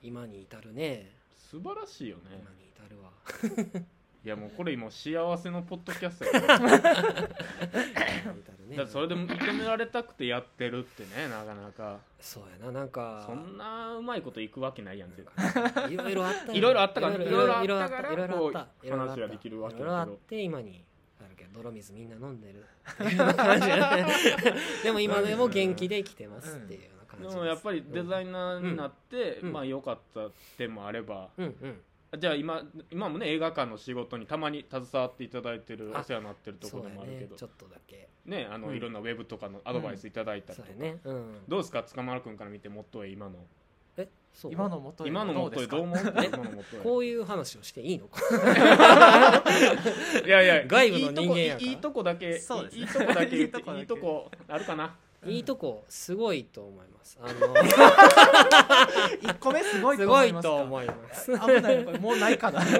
[0.01, 1.11] 今に至るね。
[1.35, 2.23] 素晴らしいよね。
[2.31, 3.81] 今に至るわ。
[4.25, 6.59] いやもうこれ今幸せのポッドキャストやから。
[6.59, 6.91] だ か
[8.23, 8.77] 今に至るね。
[8.77, 11.99] らそれで認められたくてやってるってねなかなか。
[12.19, 13.23] そうやななんか。
[13.27, 15.93] そんなうまいこといくわけないやん絶対。
[15.93, 17.25] いろいろあったよいろいろあったからいろ
[17.61, 19.91] いいろあったからいろいろあったこう話ができるわけだけど。
[19.91, 20.83] いろいろあって今に
[21.23, 22.65] あるけど泥水みんな飲んでる。
[22.91, 27.35] っていうような感じでも今でも元気で生きてますっていうような感じです。
[27.35, 29.53] でもやっぱりデザイナーになって、うん。
[29.53, 32.19] まあ良かった点もあれば、うんうん。
[32.19, 37.31] じゃあ今今もね映画館の仕事にたまに携わっていただいてるあお世話になってるところでもあるけど。
[37.31, 37.37] ね。
[37.37, 38.09] ちょっとだけ。
[38.25, 38.75] ねあの、うん。
[38.75, 40.97] いろんなウェブとかのアドバイスいただいたりとか、ね。
[41.03, 41.37] うん。
[41.47, 43.35] どうですか塚丸君から見て元へ今の
[44.51, 45.77] 今の元へ今の元ですか？
[45.77, 46.01] へどう思う？
[46.83, 48.07] こういう話をしていいの？
[48.07, 48.19] か
[50.25, 51.69] いやいや 外部の人間やから。
[51.69, 53.79] いいとこいいとこだけそうですいいとこだけ言って いいとこだけ。
[53.79, 54.95] いいとこあるかな？
[55.25, 57.17] いいとこすごいと思います。
[57.19, 57.33] あの
[59.21, 60.49] 一個目すごいと思いますか？
[60.49, 61.31] と思います。
[61.31, 61.83] 危ない。
[61.85, 62.59] これもうないかな。
[62.59, 62.71] もう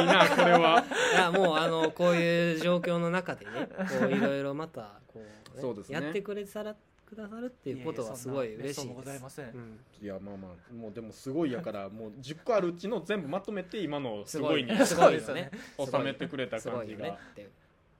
[0.00, 0.84] いなこれは。
[1.12, 3.68] いやもうあのこういう状況の中でね
[4.00, 5.20] こういろいろまたこ
[5.56, 5.94] う、そうですね。
[6.00, 9.16] やってくれたらくださるっていうことはすごい嬉しいです。
[9.16, 9.46] いません。
[9.46, 9.78] うん。
[10.02, 15.50] いやまあまあもうでもすごいやから もう10個あるうちの全部まとめて今のす すごいにごいねすごいよね。
[15.78, 17.10] 収めてくれた感じが。
[17.10, 17.48] って。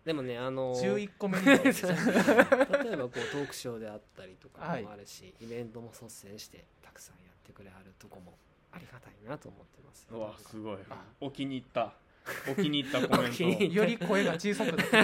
[0.05, 4.83] でもねあの11個目 例えばこうトークショーであったりとかはい。
[4.83, 8.37] もあるし、イベントも率先してたくさんやってくれはるとこも
[8.71, 10.79] ありがたいなと思ってますうわすごい。
[10.91, 11.95] あお気に入った
[12.51, 14.97] お気に入ったコメンっより声が小さくなって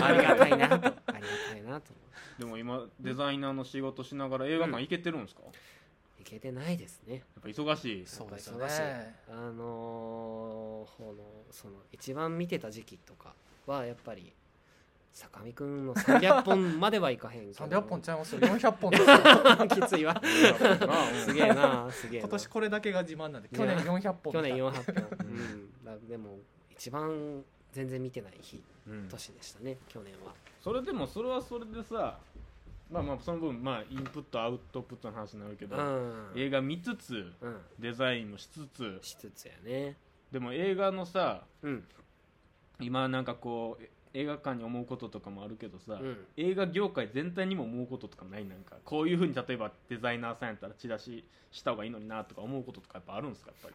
[0.00, 0.74] ありがたいなと。
[0.74, 0.88] ありが
[1.50, 1.92] たいなと。
[2.38, 7.22] でも今デザイナーの仕事しながら映画館行けてるんですか、やういけてないですね。
[7.40, 8.06] っぱ忙しい。
[8.06, 9.16] そうですよ忙しいね。
[9.30, 13.34] あのーこのその一番見てた時期とか
[13.66, 14.32] はやっぱり
[15.12, 17.64] 坂見くんの300本まではいかへんけど。
[17.64, 18.40] 300本ちゃいますよ。
[18.42, 18.90] 400本。
[18.90, 20.20] ですよきついわ。
[20.22, 22.26] うんすげえなすげえな。
[22.26, 26.38] 今年これだけが自慢なんで去年400本去年見た400本、うん、だでも
[26.76, 29.08] 一番全然見てない日うん。
[29.08, 30.32] 年でしたね去年は。
[30.62, 32.18] それでもそれはそれでさ
[32.90, 36.32] まあまあその分まあインプットアウトプットの話になるけど、うん。
[36.36, 37.60] 映画見つつうん。
[37.78, 39.96] デザインもしつつしつつやね。
[40.30, 41.84] でも映画のさうん。
[42.80, 46.16] 今なんかこうえ映画館に思うこととかもあるけどさ、うん。
[46.36, 48.46] 映画業界全体にも思うこととかない？
[48.46, 53.50] なんかこういうふうに例えばデザイナーさんやったらチラシした方がいいのになとか思うこととかやっぱあるんですか？
[53.50, 53.74] やっぱり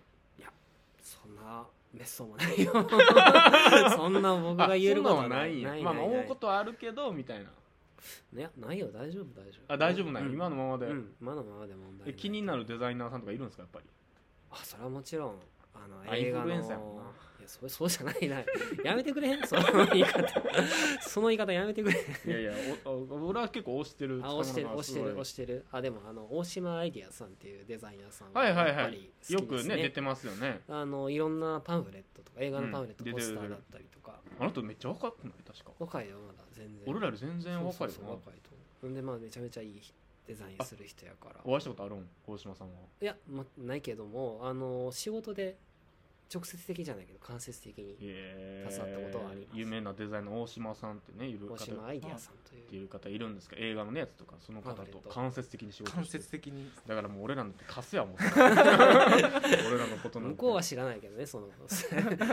[1.01, 2.71] そんなめっそうもないよ。
[3.97, 5.61] そんな僕が言えることはない。
[5.61, 7.51] ないまあ思うことはあるけどみたいな。
[8.33, 8.87] ねないよ。
[8.91, 9.73] 大丈夫大丈夫。
[9.73, 13.85] あ大丈夫なんや、うん今のままで、うん今のままで問題え気になるデザイナーさんとかいるんですかやっぱり？
[14.51, 15.39] あそれはもちろん
[15.73, 16.49] あのあ映画の
[17.39, 18.37] いやそれそうじゃないな。
[18.85, 19.47] やめてくれへん。
[19.47, 20.41] その言い方。
[21.01, 21.99] その言い方やめてくれ。
[22.27, 22.53] いやいや
[22.85, 25.65] おお俺は結構推してるあ押してる押してる押してる。
[25.71, 30.61] あでもあの大島アイディアさんっていうデザイナーさんはいはいやっぱりはい好きですよくね出てますよね。
[30.67, 34.21] あのいろんんなパンフレットとか映画のパンフレット、うんポスターだったりとか。
[34.39, 35.33] あの人めっちゃ若くない？
[35.45, 35.71] 確か。
[35.79, 36.83] 若いよまだ全然。
[36.87, 38.09] 俺らより全然若いよな。
[38.11, 38.87] 若いと思う。
[38.89, 39.81] んでまあめちゃめちゃいい
[40.27, 41.41] デザインする人やから。
[41.43, 42.09] お会いしたことあるん？
[42.27, 42.73] 大島さんは。
[43.01, 45.57] いや、ま、ないけどもあの仕事で
[46.33, 49.59] 直接的じゃないけど間接的にえ携わったことはあります。
[49.59, 56.17] 有名なデザイナー大島さんってねいる大方島アイディアさんというっていう方いるんですか映画のねやつとかその方と間接的に仕事間して。
[56.17, 56.71] る接的に。
[56.87, 58.15] だからもう俺らのってカスやもん。
[58.15, 61.47] 俺らのこと向こうは知らないけどねその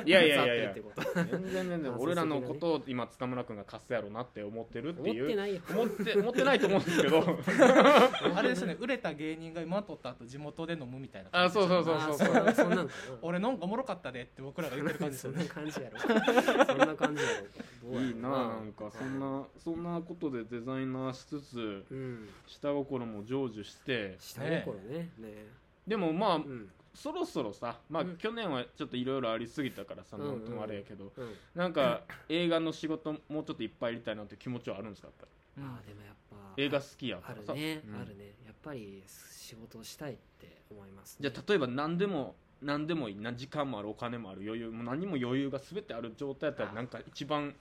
[0.04, 0.74] いやいやいやいや。
[1.30, 1.96] 全然全然。
[1.98, 5.24] 俺らのことを今塚村君がカスやろうなって思ってるっていう。
[5.24, 5.60] 思ってないよ。
[5.70, 7.24] 思って思ってないと思うんですけど。
[8.36, 8.76] あれですね。
[8.78, 11.94] 売れた芸人が今撮った後地元で飲むみたいなあそうそうそう。
[11.94, 13.18] あーそんなそんなんかな。
[13.22, 15.98] 俺なんかおもろかったでって僕らが言ってる感じです そんな感じやろ。
[16.66, 17.46] そんな感じやろ。
[17.82, 18.06] どうやろ。
[18.06, 22.28] いいななんかそんなそんなことでデザイナーしつつうん。
[22.46, 24.16] 下心も成就して。
[24.20, 25.10] 下心ね。
[25.18, 25.46] ね。
[25.86, 26.70] でもまあうん。
[26.94, 28.16] そろそろさまあうん。
[28.16, 30.22] 去年はちょっといろいろありすぎたからさうん。
[30.22, 31.12] うんなんともあれやけど。
[31.16, 31.34] うん。
[31.54, 35.62] なんか映画の仕事もうちょっといっぱいやりたいなって気持ちはあるんですかやっぱり？
[35.62, 37.52] うんあーでもやっぱ映画好きやかあらさ。
[37.54, 38.00] るね、うん。
[38.00, 38.34] あるね。
[38.46, 47.54] やっぱり仕事をしたいって思います、じゃあ例えば何でも何でもいいな時間もあるお金もある余裕もう何も余裕が全てある状態やったらあなんか一番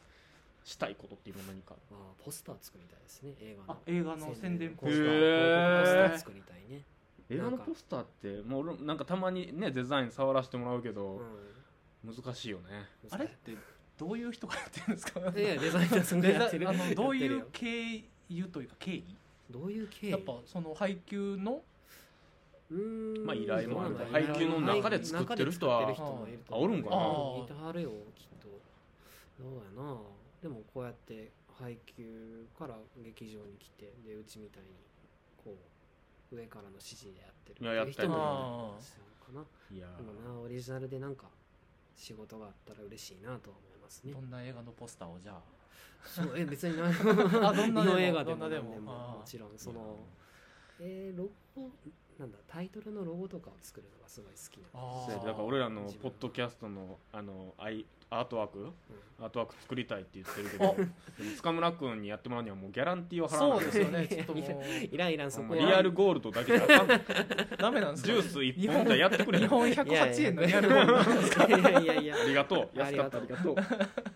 [0.64, 3.80] したいことっていうのは何かあーポスター作りたいですね映画の。
[3.80, 5.06] あ映画の宣伝ポスター。
[5.06, 6.84] へーポスター作りたいね。
[7.30, 11.22] 映画のポスターってもう俺なんかたまにねデザイン触らせてもらうけうど、
[12.04, 12.64] 難しいよね。
[13.10, 13.56] んあれって
[13.98, 15.20] どういう人がやってるんですか？
[15.20, 18.96] いやデザイナーさんがデザやってるあのどういうやって経由というか経緯？
[18.96, 19.16] るよ
[19.52, 20.12] どういう経緯？
[20.12, 21.62] やっぱその配給の
[22.70, 27.00] まあ依頼もある配給の中で作ってる人はあおるんかなあ
[27.44, 28.48] いてはるよきっと
[29.40, 29.96] どうやな
[30.42, 34.70] でもこうやって配給から劇場に来てでうちみたいに
[35.44, 35.56] こ
[36.32, 39.46] う上からの指示でやってるいややっていう人もいるかな。
[39.76, 41.28] いやでもなオリジナルでなんか
[41.96, 44.12] 仕事があったら嬉しいなとは思いますね。
[44.14, 45.42] どんな映画のポスターをじゃあ？
[46.06, 46.86] そうえ別にな
[47.50, 48.80] あどんな 映画でもどんなでも。
[48.82, 49.98] もあーもちろんその
[50.80, 51.72] えーロゴ
[52.20, 55.06] なんだタイトルのロゴとかを作るのがすごい好きなあー。
[55.06, 55.82] そうやだから俺らの。
[56.02, 58.72] ポッドキャストのあのアイアートワーク？
[59.20, 60.76] アートワーク作りたいって言ってるけど。
[61.38, 64.08] 塚村君にやってもらうにはもうギャランティーを払わないそうですよね。
[64.08, 64.44] ちょっともう。
[64.86, 65.60] いらんいらんそこは。
[65.60, 67.02] リアルゴールドだけじゃあかん。
[67.58, 70.94] ダメなんですジュース一本じゃやってくれ日本108円のリアルゴールド。
[70.94, 72.82] なんですかいやいやいやありがとう。
[72.82, 73.18] あり安かった。
[73.18, 73.56] あがとうりがとう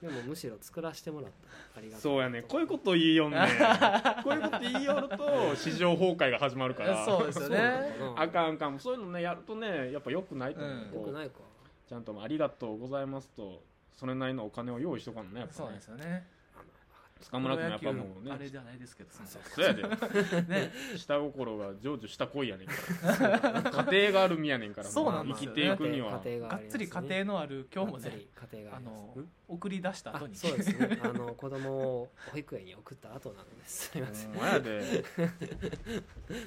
[0.08, 1.32] でもむしろ作らせてもらっ
[1.74, 1.80] た。
[1.80, 2.02] ありがとう。
[2.02, 2.44] そうやね。
[2.44, 3.40] こういうこと言いよんね
[4.24, 7.04] こういうこと言いよると市場崩壊が始まるから。
[7.04, 7.96] そうですよね。
[8.16, 8.80] あかんあかん。
[8.80, 10.94] そういうのねやるとねやっぱよくないと思う、うん。
[10.94, 11.40] よくないか
[11.90, 13.64] ちゃんとありがとうございますと
[13.96, 16.26] それなりのお金を用意しとかんのねやっそうですよね。
[17.22, 18.32] 塚村君やっぱもうね。
[18.32, 19.10] あれじゃないですけど。
[19.12, 19.84] そうやで。
[19.84, 20.72] ね。
[20.98, 22.74] 下心が成就した恋やねんか
[23.30, 23.86] ら。
[23.92, 24.90] 家庭がある身やねんから。
[24.90, 25.72] そうなん生きですよ。
[25.72, 26.22] ねていくには。
[26.50, 28.12] がっつり家庭のある今日もね。
[28.72, 30.36] あのん送り出したあ後に。
[30.36, 30.78] そうです。
[30.78, 33.90] ねあの子供を保育園に送った後なのです。
[33.90, 34.34] すみません。
[34.36, 35.04] やで。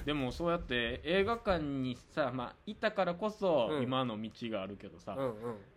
[0.05, 3.83] でもそうやって映画館にさ、まあ、いたからこそうん。
[3.83, 5.33] 今の道があるけどさ、うんうん。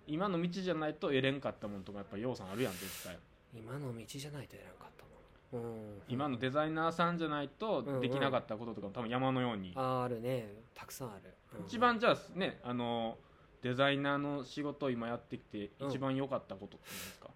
[0.07, 3.19] 今の道じゃないと得れんかったもんとかやっぱようさんあるやん絶対
[3.59, 5.65] 今の道じゃないとやらんかったもん。
[5.65, 5.69] う
[5.99, 6.03] ん。
[6.09, 8.01] 今のデザイナーさんじゃないとうんうん。
[8.01, 10.53] できなかったこととかも多分山のように、ああるね。
[10.75, 11.35] たくさんある。
[11.59, 11.67] うん。
[11.67, 13.19] 一番じゃあねあの
[13.63, 15.89] デザイナーの仕事を今やってきてうん。
[15.89, 17.31] 一番良かったことって何ですか、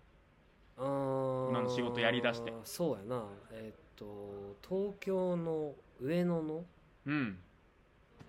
[0.79, 1.51] あー。
[1.51, 2.53] 今の仕事やりだして。
[2.65, 3.25] そうやな。
[3.53, 6.65] えっと東京の上野の
[7.07, 7.39] うん。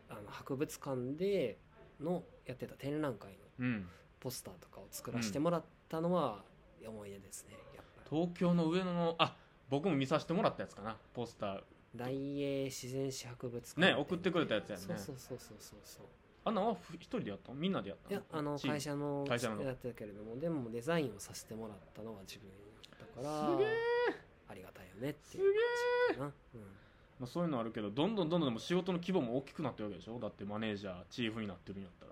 [0.10, 1.58] あの博物館で
[2.00, 3.88] のやってた展覧会のうん。
[4.20, 6.44] ポスターとかを作らせてもらったのは
[6.88, 8.02] 思い出ですねやっぱ。
[8.10, 9.36] 東京の上野のあ
[9.70, 11.58] 僕も見させてもらったやつかなポスター。
[11.58, 11.64] り
[11.96, 14.84] 大英自然史博物館ね送ってくれたやつやね。
[14.86, 15.80] そうそうそうそうそう。
[15.84, 16.06] そう
[16.46, 17.56] あんなんはふ一人でやったの？
[17.56, 19.62] みんなでやったいやあの会社の会社の。
[19.62, 22.50] やってたけれどもでもデザインをさせてもらったのは自分
[23.00, 23.68] だからすげえ
[24.50, 25.54] ありがたいよねっていう感
[26.12, 26.62] じかな、うん。
[27.20, 30.20] まあ、そういうのあるけどどんどんどんどんでも仕事の規模も大きくなってるわけでしょ？
[30.20, 32.12] だってマネージャーチーフになってるんやったら。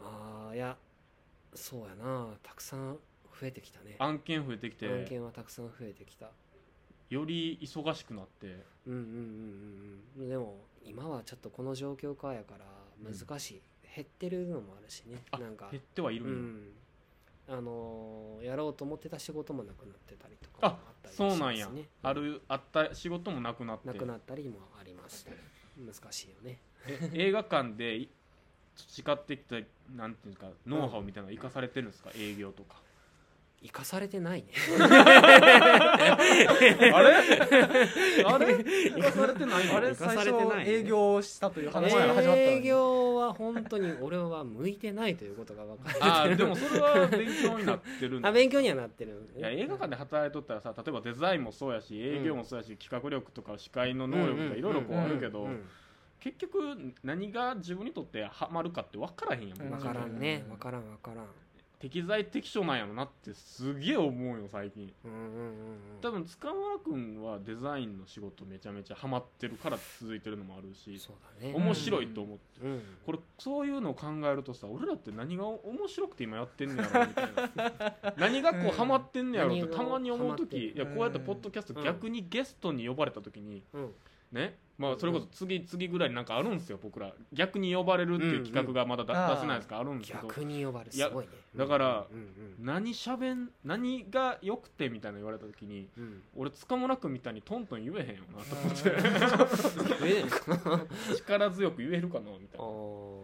[0.00, 0.76] ああいや
[1.54, 2.28] そうやな。
[2.42, 2.98] たくさん
[3.44, 3.96] 増えてきたね。
[3.98, 4.88] 案件増えてきて。
[4.88, 6.30] 案件はたくさん増えてきた。
[7.10, 8.64] より忙しくなって。
[8.86, 9.04] うんうんうん
[10.16, 10.28] うんうん。
[10.30, 12.64] でも今はちょっとこの状況下やから
[13.02, 13.60] 難しい、
[13.94, 15.22] 減ってるのもあるしね。
[15.30, 16.72] あなんか減ってはいるうん。
[17.46, 21.44] あのーやろうと思ってた仕事もなくなってたりとかもああったりしそうますね。
[21.44, 21.68] なんや、
[22.02, 23.88] あるあった仕事もなくなって。
[23.88, 25.28] なくなったりもあります
[25.76, 26.58] 難しいよね。
[26.86, 28.08] え映画館でい
[28.76, 29.56] 培ってきた
[29.94, 32.80] なんていうかノウハウみたいなのが生かされてるんですか、営業とか
[33.64, 34.42] 生かされてない。
[34.42, 34.48] ね
[36.92, 37.14] あれ？
[38.26, 38.62] あれ？
[38.62, 39.76] 生かされてないの？
[39.76, 40.30] あれ最初
[40.66, 45.98] 営業したという話から始まったの営に業は本当に俺は向いてないということが分かる。
[46.00, 49.30] あーでもそれは勉強になってる あ勉強にはなってる。
[49.34, 55.64] いや映画館で働いとったらさ例えばデザインもそうやし営業もそうやし、企画力とか司会の能力とかいろいろこうあるけど、うんうんうん
[56.20, 59.68] 結局何が自分にとってハマるかって分からへんやん、うん。
[59.72, 60.42] 分からんね。
[60.44, 60.50] うん。
[60.52, 61.26] 分からん分からん
[61.84, 64.90] 適材適所なんやろなってすげえ思うよ最近。
[65.04, 65.54] うんうんうんうん。
[66.00, 71.52] 多分塚村君はデザインの仕事めちゃめちゃハマってるから続いてるのもあるしそうだね。
[71.54, 78.14] 面白いと思ってうんこれそういうのを考えるとさ俺らって何が面白くて今やってんねやろみたいな。
[78.16, 83.94] 何がこうんうハマってんねやろってたまに思うハマってん時いやこうやってポッドキャスト逆にゲストに呼ばれた時にうん。
[84.32, 87.12] ねまあそれこそ次次ぐらいになんかあるんですよ僕ら。
[87.32, 89.78] 逆に呼ばれるっていう企画がまだだうんうん出せないですか？
[89.78, 90.26] あるんですけど。
[90.26, 90.92] 逆に呼ばれる。
[90.92, 91.30] すごいね。
[91.54, 92.22] だからうんう
[92.62, 96.22] ん何しゃべん何が良くてみたいな言われた時にうん。
[96.36, 98.72] 俺塚村君みたいにトントン言えへんよなと思っ
[100.88, 101.14] て。
[101.16, 103.20] 力強く言えるかなみたいあなー。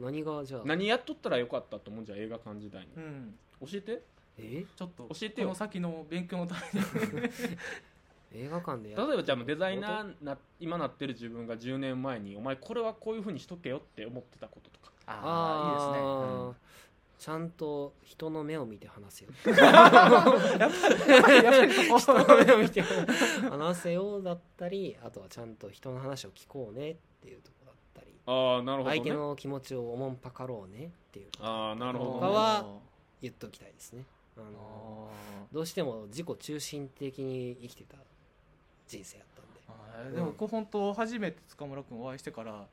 [0.00, 0.62] 何がじゃあ？
[0.66, 3.34] 何やっとったらよかったと思うんじゃん映画館時代にうん。
[3.62, 4.02] 教えて。
[4.36, 4.64] え？
[4.76, 6.86] ちょっと教えてよこの先の勉強のために
[8.34, 14.92] 映画館でや例えばじゃあデザイナーな今なってる自分が10年前にお前これはこういうふうにしとけよって思ってたこととか。
[15.06, 16.54] ああー
[17.16, 19.30] ちゃんと人の目を見て話せよ。
[19.40, 19.56] 人こ
[22.18, 28.12] の目を見て話せようだったりあとはちゃんと人の話を聞こうねっていうところだったり。
[28.26, 31.28] ああなるほど、ね、相手の気持ちをおもんぱかろうねっていう。
[31.40, 32.66] ああなるほど、他ね、は
[33.22, 34.04] 言っときたいですね。
[34.36, 37.96] あのあどうしても自己中心的に生きてた
[38.86, 40.16] 人生やったんで。
[40.16, 42.66] でもこう本当初めて塚村君お会いしてから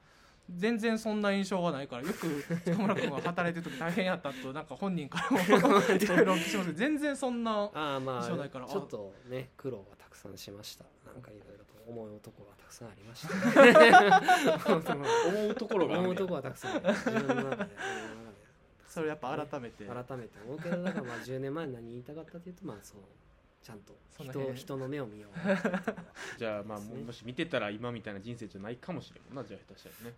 [0.49, 5.61] 全然そんな印象がないからよく塚村君は働いてる時大変やったと なんか本人からもいろい
[6.25, 10.85] ろお聞きしますけど全然そんなああまあ一緒だからちょっとね苦労はたくさんしました。
[11.05, 13.33] なんかいろいろと思うところがたくさんありました。
[15.27, 16.81] 思うところが思うところはたくさん
[18.87, 19.85] それやっぱ改めて。
[19.85, 22.99] 改めて思うけどだからまあ10年前に何言いたかったというとまあそう
[23.61, 24.59] ちゃんと人その辺。
[24.59, 25.31] 人の目を見よう。
[26.37, 27.03] じゃあまあね。
[27.03, 30.15] もし見てたら今みたいな人生じゃないかもしれんもんなじゃあ下手したらね。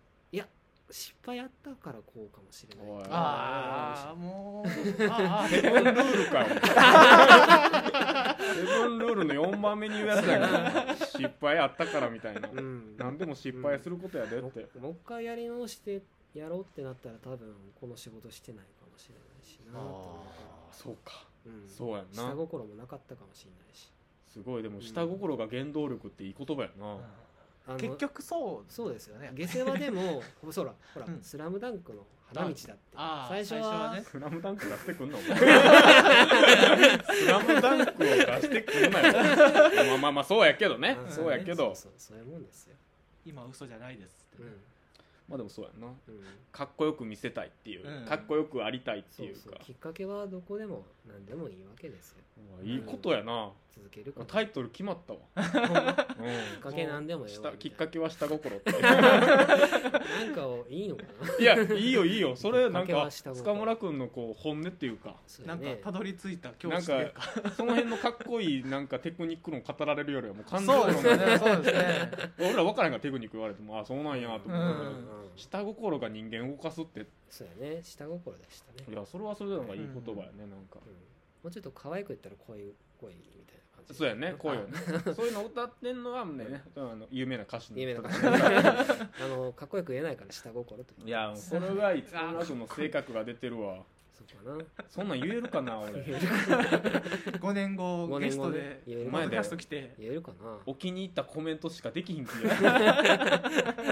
[0.90, 2.86] 失敗あったからこうかもしれない。
[3.08, 4.68] ああもう
[5.08, 6.48] ああセブンルールかよ。
[8.54, 12.50] セブンルールの4番目に言うやつだけど失敗あったからみたいな。
[12.50, 12.96] うん。
[12.98, 16.02] 何でも失敗することやでって、もう一回やり直して
[16.34, 22.22] やろうってなったら多分この仕事してないかもしれないしなあそうかう、うん、そうやんな。
[22.22, 23.90] 下心もなかったかもしれないし。
[24.32, 24.62] すごい。
[24.62, 26.98] でも下心が原動力っていい言葉やな、
[27.66, 29.30] あの結局そうそうですよね。
[29.34, 31.22] 下世話でも そらほら、うん。
[31.22, 32.80] スラムダンクの花道だって。
[32.96, 34.02] ああ最初はね。
[34.02, 35.36] スラムダンク出してくんなお前。
[37.14, 39.14] スラムダンクを出してくんなよ。
[39.86, 40.98] まあまあまあそうやけどね。
[41.06, 41.74] あそうやけど。
[41.74, 42.76] そうそうそういうもんですよ、
[43.24, 44.48] 今嘘じゃないですってうん。
[44.50, 44.73] ね
[45.28, 45.86] まあでもそうやんな。
[45.86, 45.94] うん、
[46.52, 48.06] かっこよく見せたいっていう、うん。
[48.06, 49.40] かっこよくありたいってそいううか。
[49.42, 52.18] そうきっかけはどこでも何でもいいわけですよ。
[52.62, 55.50] いいことやな、続けるかタイトル決まったわ、きっ
[56.56, 56.60] うん。
[56.60, 58.72] かけなんでもええわしたきっかけは下心って。
[58.72, 58.90] な
[60.30, 61.36] んかをいいのかな。
[61.38, 62.36] いやいいよいいよ。
[62.36, 65.16] それなんか塚村君のこう本音っていうか。
[65.46, 67.22] なんかたどり着いた教なん師というか。
[67.42, 71.38] かその辺のかっこいいなんかテクニックの語られるよりはもう感情そう論ですね。
[71.38, 72.10] そうですね。
[72.38, 74.58] 俺ら分からんからテクニック言われてもあそうなんやと思ったけど、う。
[74.58, 77.06] んうん下心が人間を動かすって。
[77.28, 77.80] そうやね。
[77.82, 78.92] 下心でしたね。
[78.92, 80.78] いやそれはそれでなんかいい言葉やね、なんか。
[80.86, 80.92] うん。
[80.92, 83.94] もうちょっと可愛く言ったら恋恋みたいな感じ。
[83.94, 84.72] そうやね恋をね。
[85.14, 87.80] そういうの歌ってんのはねあの有名な歌手の人。
[87.80, 88.26] 有名な歌手。
[89.24, 93.84] あのかっこよく言えないから下心といやそれがいつも君の性格が出てるわ
[94.26, 94.88] そうかな。
[94.88, 95.92] そんなん言えるかな俺。
[95.92, 99.94] 5年後五ゲストでポッドキャスト来て。
[99.98, 100.58] 言えるかな。
[100.66, 103.42] お気に入ったコメントしかできひん気が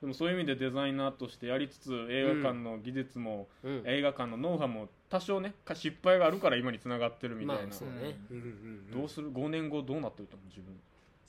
[0.00, 3.82] でもそういう意味でデザイナーとしてやりつつ映画館の技術も、うん。
[3.86, 8.18] 映画館のノウハウも多少ねか失敗があるから今につながってるみたいな、まあそうね。
[8.30, 10.48] うんうんうんどうする？5年後どうなってると思う？
[10.48, 10.78] 自分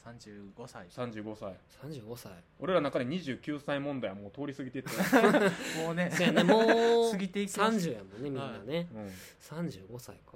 [0.06, 0.86] 35歳。
[0.90, 1.56] 35歳。
[1.90, 2.32] 35歳。
[2.60, 4.90] 俺らの中で29歳問題はもう通り過ぎてって、
[5.84, 6.12] もうね。
[6.12, 6.44] そうやね。
[6.44, 6.60] も
[7.08, 7.90] う 過ぎていきます。
[7.90, 8.88] 30やもんねみんなね。
[8.94, 10.34] うん、35歳か。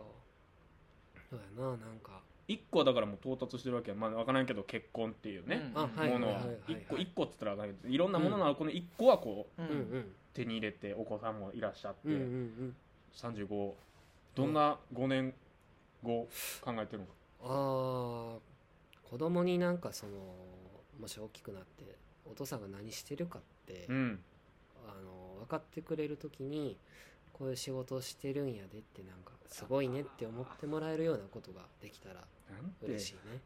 [1.29, 2.21] そうやななんか。
[2.47, 3.95] 1個はだからもう到達してるわけや。
[3.95, 5.81] まあ分からんけど結婚っていうね、うん。
[5.81, 6.45] あはいものははい。
[6.45, 6.71] はいは。
[6.71, 10.15] い1個1個っつったら分かんないろんなもののあるこの1個はこうううんん。
[10.33, 12.23] 手に入れてお子さんもいらっしゃって、うんうんう
[12.65, 12.75] ん。
[13.13, 13.73] 35
[14.35, 15.33] どんな5年
[16.01, 16.27] 後
[16.61, 17.13] 考えてるのか。
[17.41, 18.39] あー
[19.09, 20.11] 子供になんかその
[20.99, 21.95] もし大きくなって
[22.25, 24.19] お父さんが何してるかって、うん。
[24.87, 26.77] あの分かってくれる時に
[27.33, 32.15] こういう仕事をしてるんやでってなんかすごいねって思ってもらえるようなことができたら
[32.81, 33.41] 嬉しいね。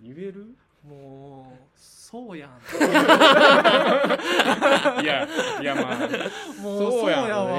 [0.00, 0.54] 言える？
[0.88, 2.50] もうそうやん。
[5.02, 5.28] いや
[5.60, 5.98] いやまあ
[6.60, 7.58] もうそやんそううやわ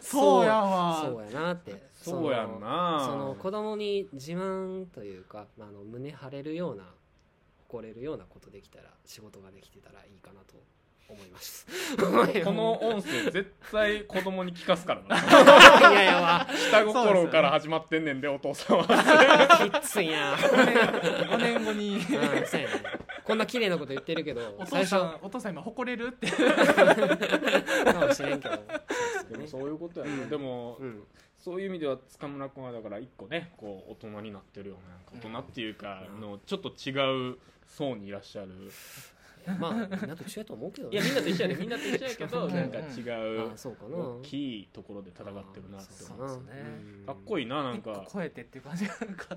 [0.00, 1.02] そうやわ。
[1.04, 1.82] そうやなって。
[1.92, 3.02] そうやんな。
[3.04, 6.84] そのその子供に自慢というか、まあ、あの胸張れるような
[7.68, 10.56] 誇れるようなことできたら仕事ができてたらいいかなと
[11.12, 11.66] 思います。
[11.96, 15.90] この音声絶対子供に聞かすからな。
[15.90, 19.80] いやいやわ下心から始まってんねんでお父さんは。
[19.82, 20.36] きついな。
[20.36, 21.96] 5年後に。
[21.96, 22.02] うん
[22.46, 22.82] そうやね。
[23.24, 26.26] こんな綺麗なこと言ってるけどお最初父さんお父さん今誇れるって。
[26.26, 28.56] かもしれんけど。
[29.30, 30.28] でもそういうことやね、うん。
[30.28, 31.04] でも、うん。
[31.42, 34.80] そういう意味では塚村君はだから一個ねこう大人になってるよね
[35.12, 37.36] 大人っていうか、あのちょっと違う
[37.66, 38.48] 層にいらっしゃる
[39.58, 43.96] まあみんなと一緒やと思うけどいやみんなと一緒やでみんなと一緒やけどうんなんか違うあそうかな。
[43.96, 45.30] 大きいところで戦って
[45.60, 46.28] るなって思う。
[46.28, 47.04] ですね。
[47.06, 48.06] かっこいいななんか。
[48.12, 49.36] 超えてっていう感じなんか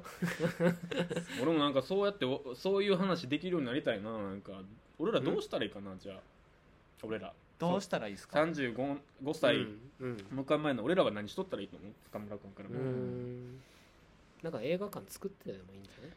[1.42, 4.54] 俺もなんかそうやっておそういう話できるようになりたいななんか。
[4.98, 6.20] 俺らどうしたらいいかなじゃあ。
[7.04, 7.34] 俺ら。
[7.58, 10.18] どうしたらいいですか？35 5歳うんうん。
[10.42, 11.92] 迎え前の俺らは何しとったらいいと思う？
[12.06, 13.60] 塚村君からうも、ん。
[14.44, 16.12] なんか映画館作ってでもいいんじゃない？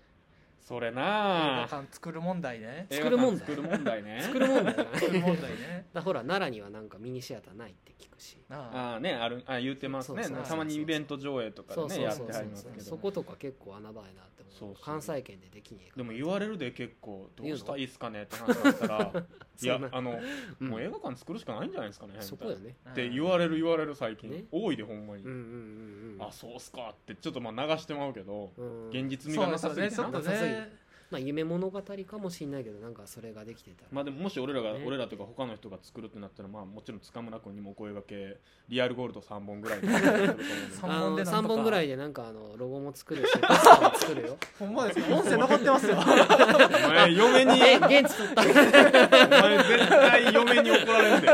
[0.69, 1.67] それ映なあ。
[1.71, 2.87] 画館作る問題ね。
[2.91, 3.47] 映作る問題。
[3.47, 4.21] 作る問題ね。
[4.23, 5.87] 作るもんだよね作る問題ね。
[5.95, 8.37] だほら奈良にはなんかミニシアターないって聞くし。
[8.51, 8.93] なあ。
[8.93, 10.29] ああねあるあ言ってますね。
[10.47, 12.43] たまにイベント上映とかそうでねやってそうそうそう。
[12.43, 12.85] はりますけど。
[12.85, 19.13] そことか結構穴場やなってそうそう関西圏でできねえかでも言われるで結構ど言うしたらいいっすかねって話だったら
[19.61, 20.19] いやあの、
[20.61, 20.69] うん。
[20.69, 22.77] もう映画館作るしかないんじゃないですかねそこよね。
[22.91, 24.45] って言われる言われる最近、ね。
[24.53, 26.23] 多いでほんまに、うんうんうんうん。
[26.23, 28.89] あそうっすかってちょっとまあ流してまうけど、うん。
[28.91, 30.09] 現実味がなさすぎてな
[31.11, 33.89] まあ夢物語かもしれないけどなんかそれができてたら。
[33.93, 34.83] まあでももし俺らが、ね。
[34.87, 38.37] 俺らというか他の人が作るってなったらまあもちろん塚村君にもお声がけ
[38.69, 39.89] リアルゴールド3本ぐらいで。
[40.81, 41.55] 三あの本でなんとか。
[41.55, 44.37] 3本ぐらいでなんかあのロゴも作るし ポスターも作るよ。
[44.59, 45.15] ほんまですか？
[45.17, 45.97] 音声残ってますよ。
[45.97, 46.01] お
[46.91, 47.61] 前嫁に。
[47.63, 48.43] え現地取った。
[48.43, 51.29] お前絶対嫁に怒られるで。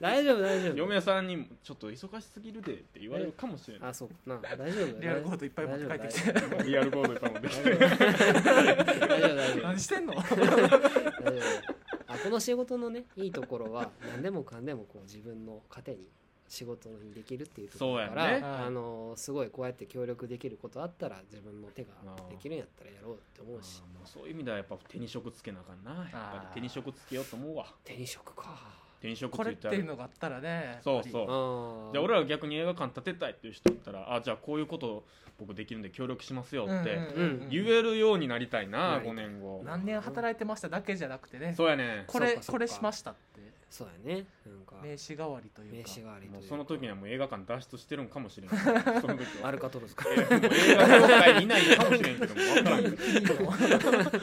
[0.00, 0.76] 大丈夫大丈夫。
[0.76, 3.90] 嫁さんにもちょっと忙しすぎるでって言われるかもしれない。
[3.90, 6.32] あそうな大丈夫リアルコードいっぱい持って帰ってきて。
[6.32, 7.70] 大丈夫リアルゴールド頼んできて。
[7.76, 9.62] 大丈夫大丈夫大丈夫。
[9.62, 10.14] 何してんの？
[10.14, 11.90] 大丈夫。
[12.08, 16.08] あこの仕事のねいいところは 何でもかんでもこう自分の糧に
[16.48, 18.40] 仕事にできるっていうところだから、ね。
[18.42, 21.90] あのすごいこうやって協力できることあったら自分の手が
[22.28, 23.82] できるんやったらやろうって思うし。
[24.04, 25.90] そういう意味ではやっぱ手に職つけなあかんな。
[26.10, 27.66] やっぱり手に職つけようと思うわ。
[27.84, 31.88] 手に職か手に職つこれっていうのがあったらねそうそう。
[31.88, 35.04] あじゃあ俺らが逆に映画館建てたいっていう人だったらあじゃあこういうこと
[35.38, 39.62] 僕できるんで協力しますよってうん言えるようになりたいな、なりたい5年後。
[39.64, 41.54] 何年働いてましただけじゃなくてね。
[41.56, 42.04] そうやね。
[42.06, 43.40] これこれしましたって。
[43.70, 44.26] そうやね。
[44.44, 44.74] なんか。
[44.82, 45.76] 名刺代わりというか。
[45.76, 46.38] 名刺代わりというか。
[46.38, 48.58] もうその時にはもう映画館脱出してるんかもしれない。
[49.00, 49.48] その時は。
[49.48, 50.04] アルカトロスか。
[50.10, 52.40] 映画業界にいないかもしれんけども。
[52.40, 54.20] 分からんけど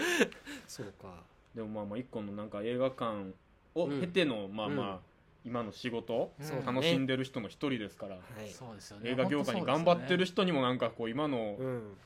[0.68, 1.24] そうか。
[1.56, 3.34] でもまあまあ一個のなんか映画館
[3.82, 5.00] を経ての、まあまあ、うん
[5.46, 6.34] 今の仕事、
[6.66, 8.50] 楽しんでる人の一人ですから、はい。
[8.50, 9.12] そうですよね。
[9.12, 11.98] 映画業界に頑張ってる人にもなんかこう今のうん。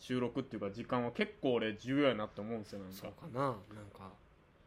[0.00, 2.96] 収録っていうか時間は結構俺重要やなって思うんですよなんか。
[2.96, 3.54] そうかななん
[3.86, 4.10] か。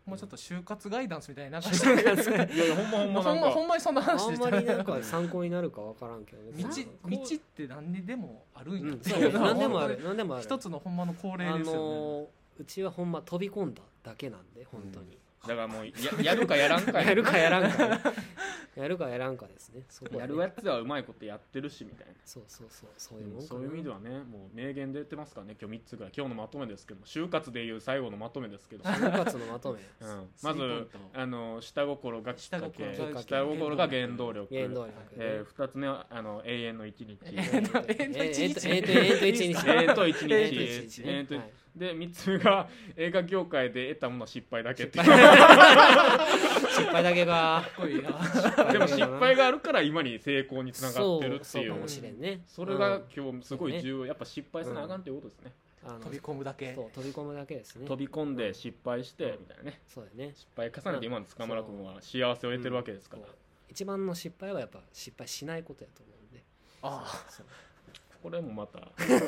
[0.05, 1.59] もうちょっと就活ガイダンスみたいな。
[1.59, 6.69] いやいやほんまほんま ほんまほんまにそんな話あんでしたねまりなんか参考になるかわからんけどね道
[7.09, 9.01] 道って何にでもあるんやうん。
[9.01, 10.43] そう何でもある何でもある。
[10.43, 12.27] 一つのほんまの恒例あですよね、のー
[12.59, 15.17] うちはほんま飛び込んだだけなんで本当に、
[15.47, 18.13] だからもうや やるかやらんかやるかやらんか。
[18.75, 19.83] やるかやらんかですね。
[19.89, 20.19] そこはね。
[20.21, 22.13] やるやつはうまいことやってるしみたいな。
[22.23, 23.47] そうそうそうそういうもんかな。
[23.47, 25.57] そういう意味ではねもう名言出てますからね。
[25.59, 29.79] 今日3つぐらい今日のまとめですけど就活でいう最後のまとめですけど、就活のまとめ。
[30.07, 34.55] うん、まずあの下心がきっかけ下心が原動力。
[34.55, 34.93] 原動力。
[35.17, 37.19] えー、2つ目はあの永遠の一日。
[37.25, 38.69] えーとえーと一日。
[38.69, 40.29] えーとえーと一日
[41.03, 42.67] 永遠と一日で3つ目が
[42.97, 45.05] 映画業界で得たものは失敗だけっていう。
[45.05, 45.15] 失
[46.91, 47.03] 敗。
[47.03, 47.63] だけが。
[48.71, 51.43] でも失敗があるから今に成功につながってるっていう。
[51.43, 52.41] そうそうかもしれんね。
[52.45, 53.03] それがうん。
[53.15, 54.05] 今日すごい重要。
[54.05, 55.53] やっぱ失敗せなあかんっていうことですね、
[55.85, 56.73] あの飛び込むだけ。
[56.75, 57.87] そう飛び込むだけですね。
[57.87, 59.79] 飛び込んで失敗してみたいなね。
[59.87, 60.33] そうだね。
[60.35, 63.35] 失敗重ねて今の塚村君は幸せを得てるわけですから、そう。
[63.69, 66.43] 一番の失敗はやっぱ失敗しないことやと思うんで。
[66.81, 67.25] あ。
[67.29, 67.45] そう
[68.21, 68.79] これもまた。
[68.79, 69.19] あ ちょっ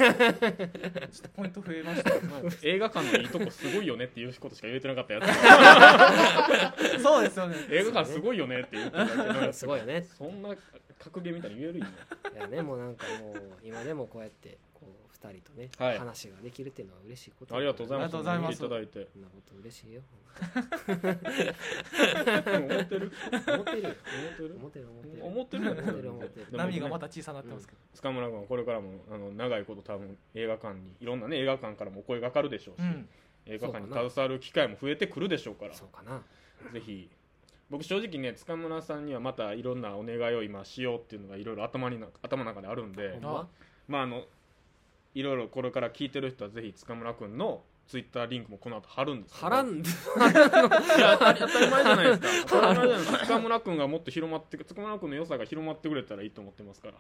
[1.22, 2.12] とポイント増えました
[2.68, 7.00] 映画館のいいとこすごいよねっていうことしか言えてなかったやつ。
[7.02, 7.56] そうですよね。
[7.70, 9.54] 映画館すごいよねって言ってたけど。
[9.54, 10.56] すごいよねそんな
[11.00, 11.86] 格言みたいに言えるよ
[12.34, 15.98] いやねもうなんかもう今でもこうやってこう二人とね、はい。
[15.98, 18.16] 話ができるっていうのは嬉しいことありがとうございます。
[18.16, 18.56] ありがとうございます。
[18.56, 20.02] いただいてそんなこと嬉しいよ。
[22.44, 23.12] 思ってる？
[23.48, 23.92] 思ってるよ。
[24.24, 24.56] 思ってる？
[24.56, 25.24] 思ってる思ってる。
[25.24, 25.66] 思ってる？
[25.66, 26.46] よね思ってる思ってる。
[26.52, 33.08] でも波がまた小さくなってますけど、塚村君はこれからもあの長いこと多分映画館にいろんなね映画館からもお声がかかるでしょうし、うん。
[33.46, 36.22] 映画館に携わる機会も増えてくるでしょうからそうかな。
[36.72, 37.10] ぜひ。
[37.70, 43.48] 僕正直ね塚村さんにはまたいろんなお願いを今しようっていうのがいろいろ頭にな頭の中であるんでほんま？
[43.88, 44.24] まああの
[45.14, 49.84] いろいろこれから聞いてる人はぜひ塚村君のツイッターリンクもこの後貼るんですけらんい
[51.00, 52.48] や当たり当たり前じゃないですか。
[52.48, 53.18] 当たり前じゃないですか。
[53.20, 56.94] 塚村君がもっと広まって塚村君の良さが広まってくれたらいいと思ってますから。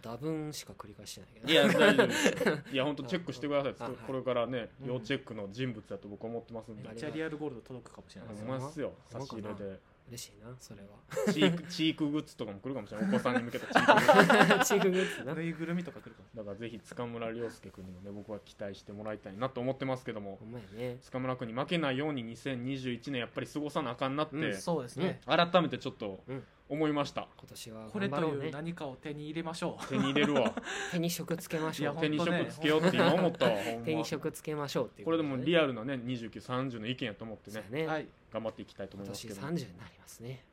[0.00, 1.52] 多分しか繰り返してないけど。
[1.52, 2.48] いや大丈夫です。
[2.48, 3.74] よ いや本当チェックしてください。
[3.78, 3.92] あはい。
[4.06, 6.88] これからねうん要チェックの人物だと僕は思ってますんで。
[6.88, 8.94] あめっちゃリアルゴールド届くかもしれないですよ。
[9.10, 9.78] 差し入れで
[10.12, 11.32] 嬉しいなそれは。
[11.32, 13.08] チーク チークグッズとかも来るかもしれない。
[13.08, 14.64] お子さんに向けたチークグッズ。
[14.68, 15.34] チークグッズな。
[15.34, 20.36] ぬいぐるみとか来るかもだからぜひ塚村亮介君にもね僕は期待してもらいたいなと思ってますけども。
[20.36, 20.98] ほんまやね。
[21.00, 25.20] 塚村君に負けないように2021年やっぱり過ごさなあかんなって、うんそうですね。
[25.26, 29.86] 改めてちょっとうん思いました、今年はこれという何かを手に入れましょう。
[29.88, 30.54] 手に入れるわ。
[30.90, 31.92] 手に職つけましょう。
[31.92, 33.52] いや手に職つけようって今思ったわ
[33.84, 37.62] 手に職つけましょうっていうこれでもリリアルなね2930の意見やと思ってね。
[37.70, 37.86] ねね。
[37.86, 38.06] はい。
[38.32, 39.52] 頑張っていきたいと思今年いますけど。
[39.52, 40.44] 30になりますね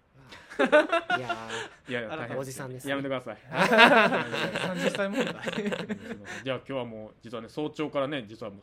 [0.59, 1.37] いや
[1.87, 2.91] いやいや大変おじさんですね。
[2.91, 3.37] やめてください。
[3.49, 5.35] 30歳問題。
[6.43, 8.61] じゃあ今日はもう実はね早朝からね実はもう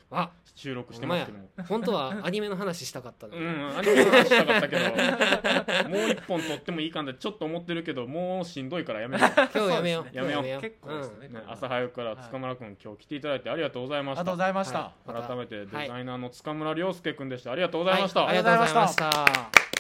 [0.55, 1.49] 収録してますけども。
[1.67, 5.89] 本当はアニメの話したかったうんアニメの話したかったけど。
[5.89, 9.31] もう一本撮ってもいいかんでちょっと思ってるけどもうしんどいからやめよう。
[9.55, 10.05] 今日やめよう。
[10.05, 10.61] ね やめよう。
[10.61, 11.29] 結構ですね。
[11.29, 15.23] ね、朝早くから塚村君、今日来ていただいてありがとうございまありがとうしたございました、はまた。
[15.23, 17.53] 改めてデザはいイナーの塚村亮介君でした。
[17.53, 18.29] ありがとうございました、はい。
[18.31, 19.76] ありがとうございましありがとうございま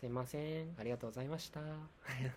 [0.00, 0.74] すいません。
[0.78, 1.60] ありがとうございました。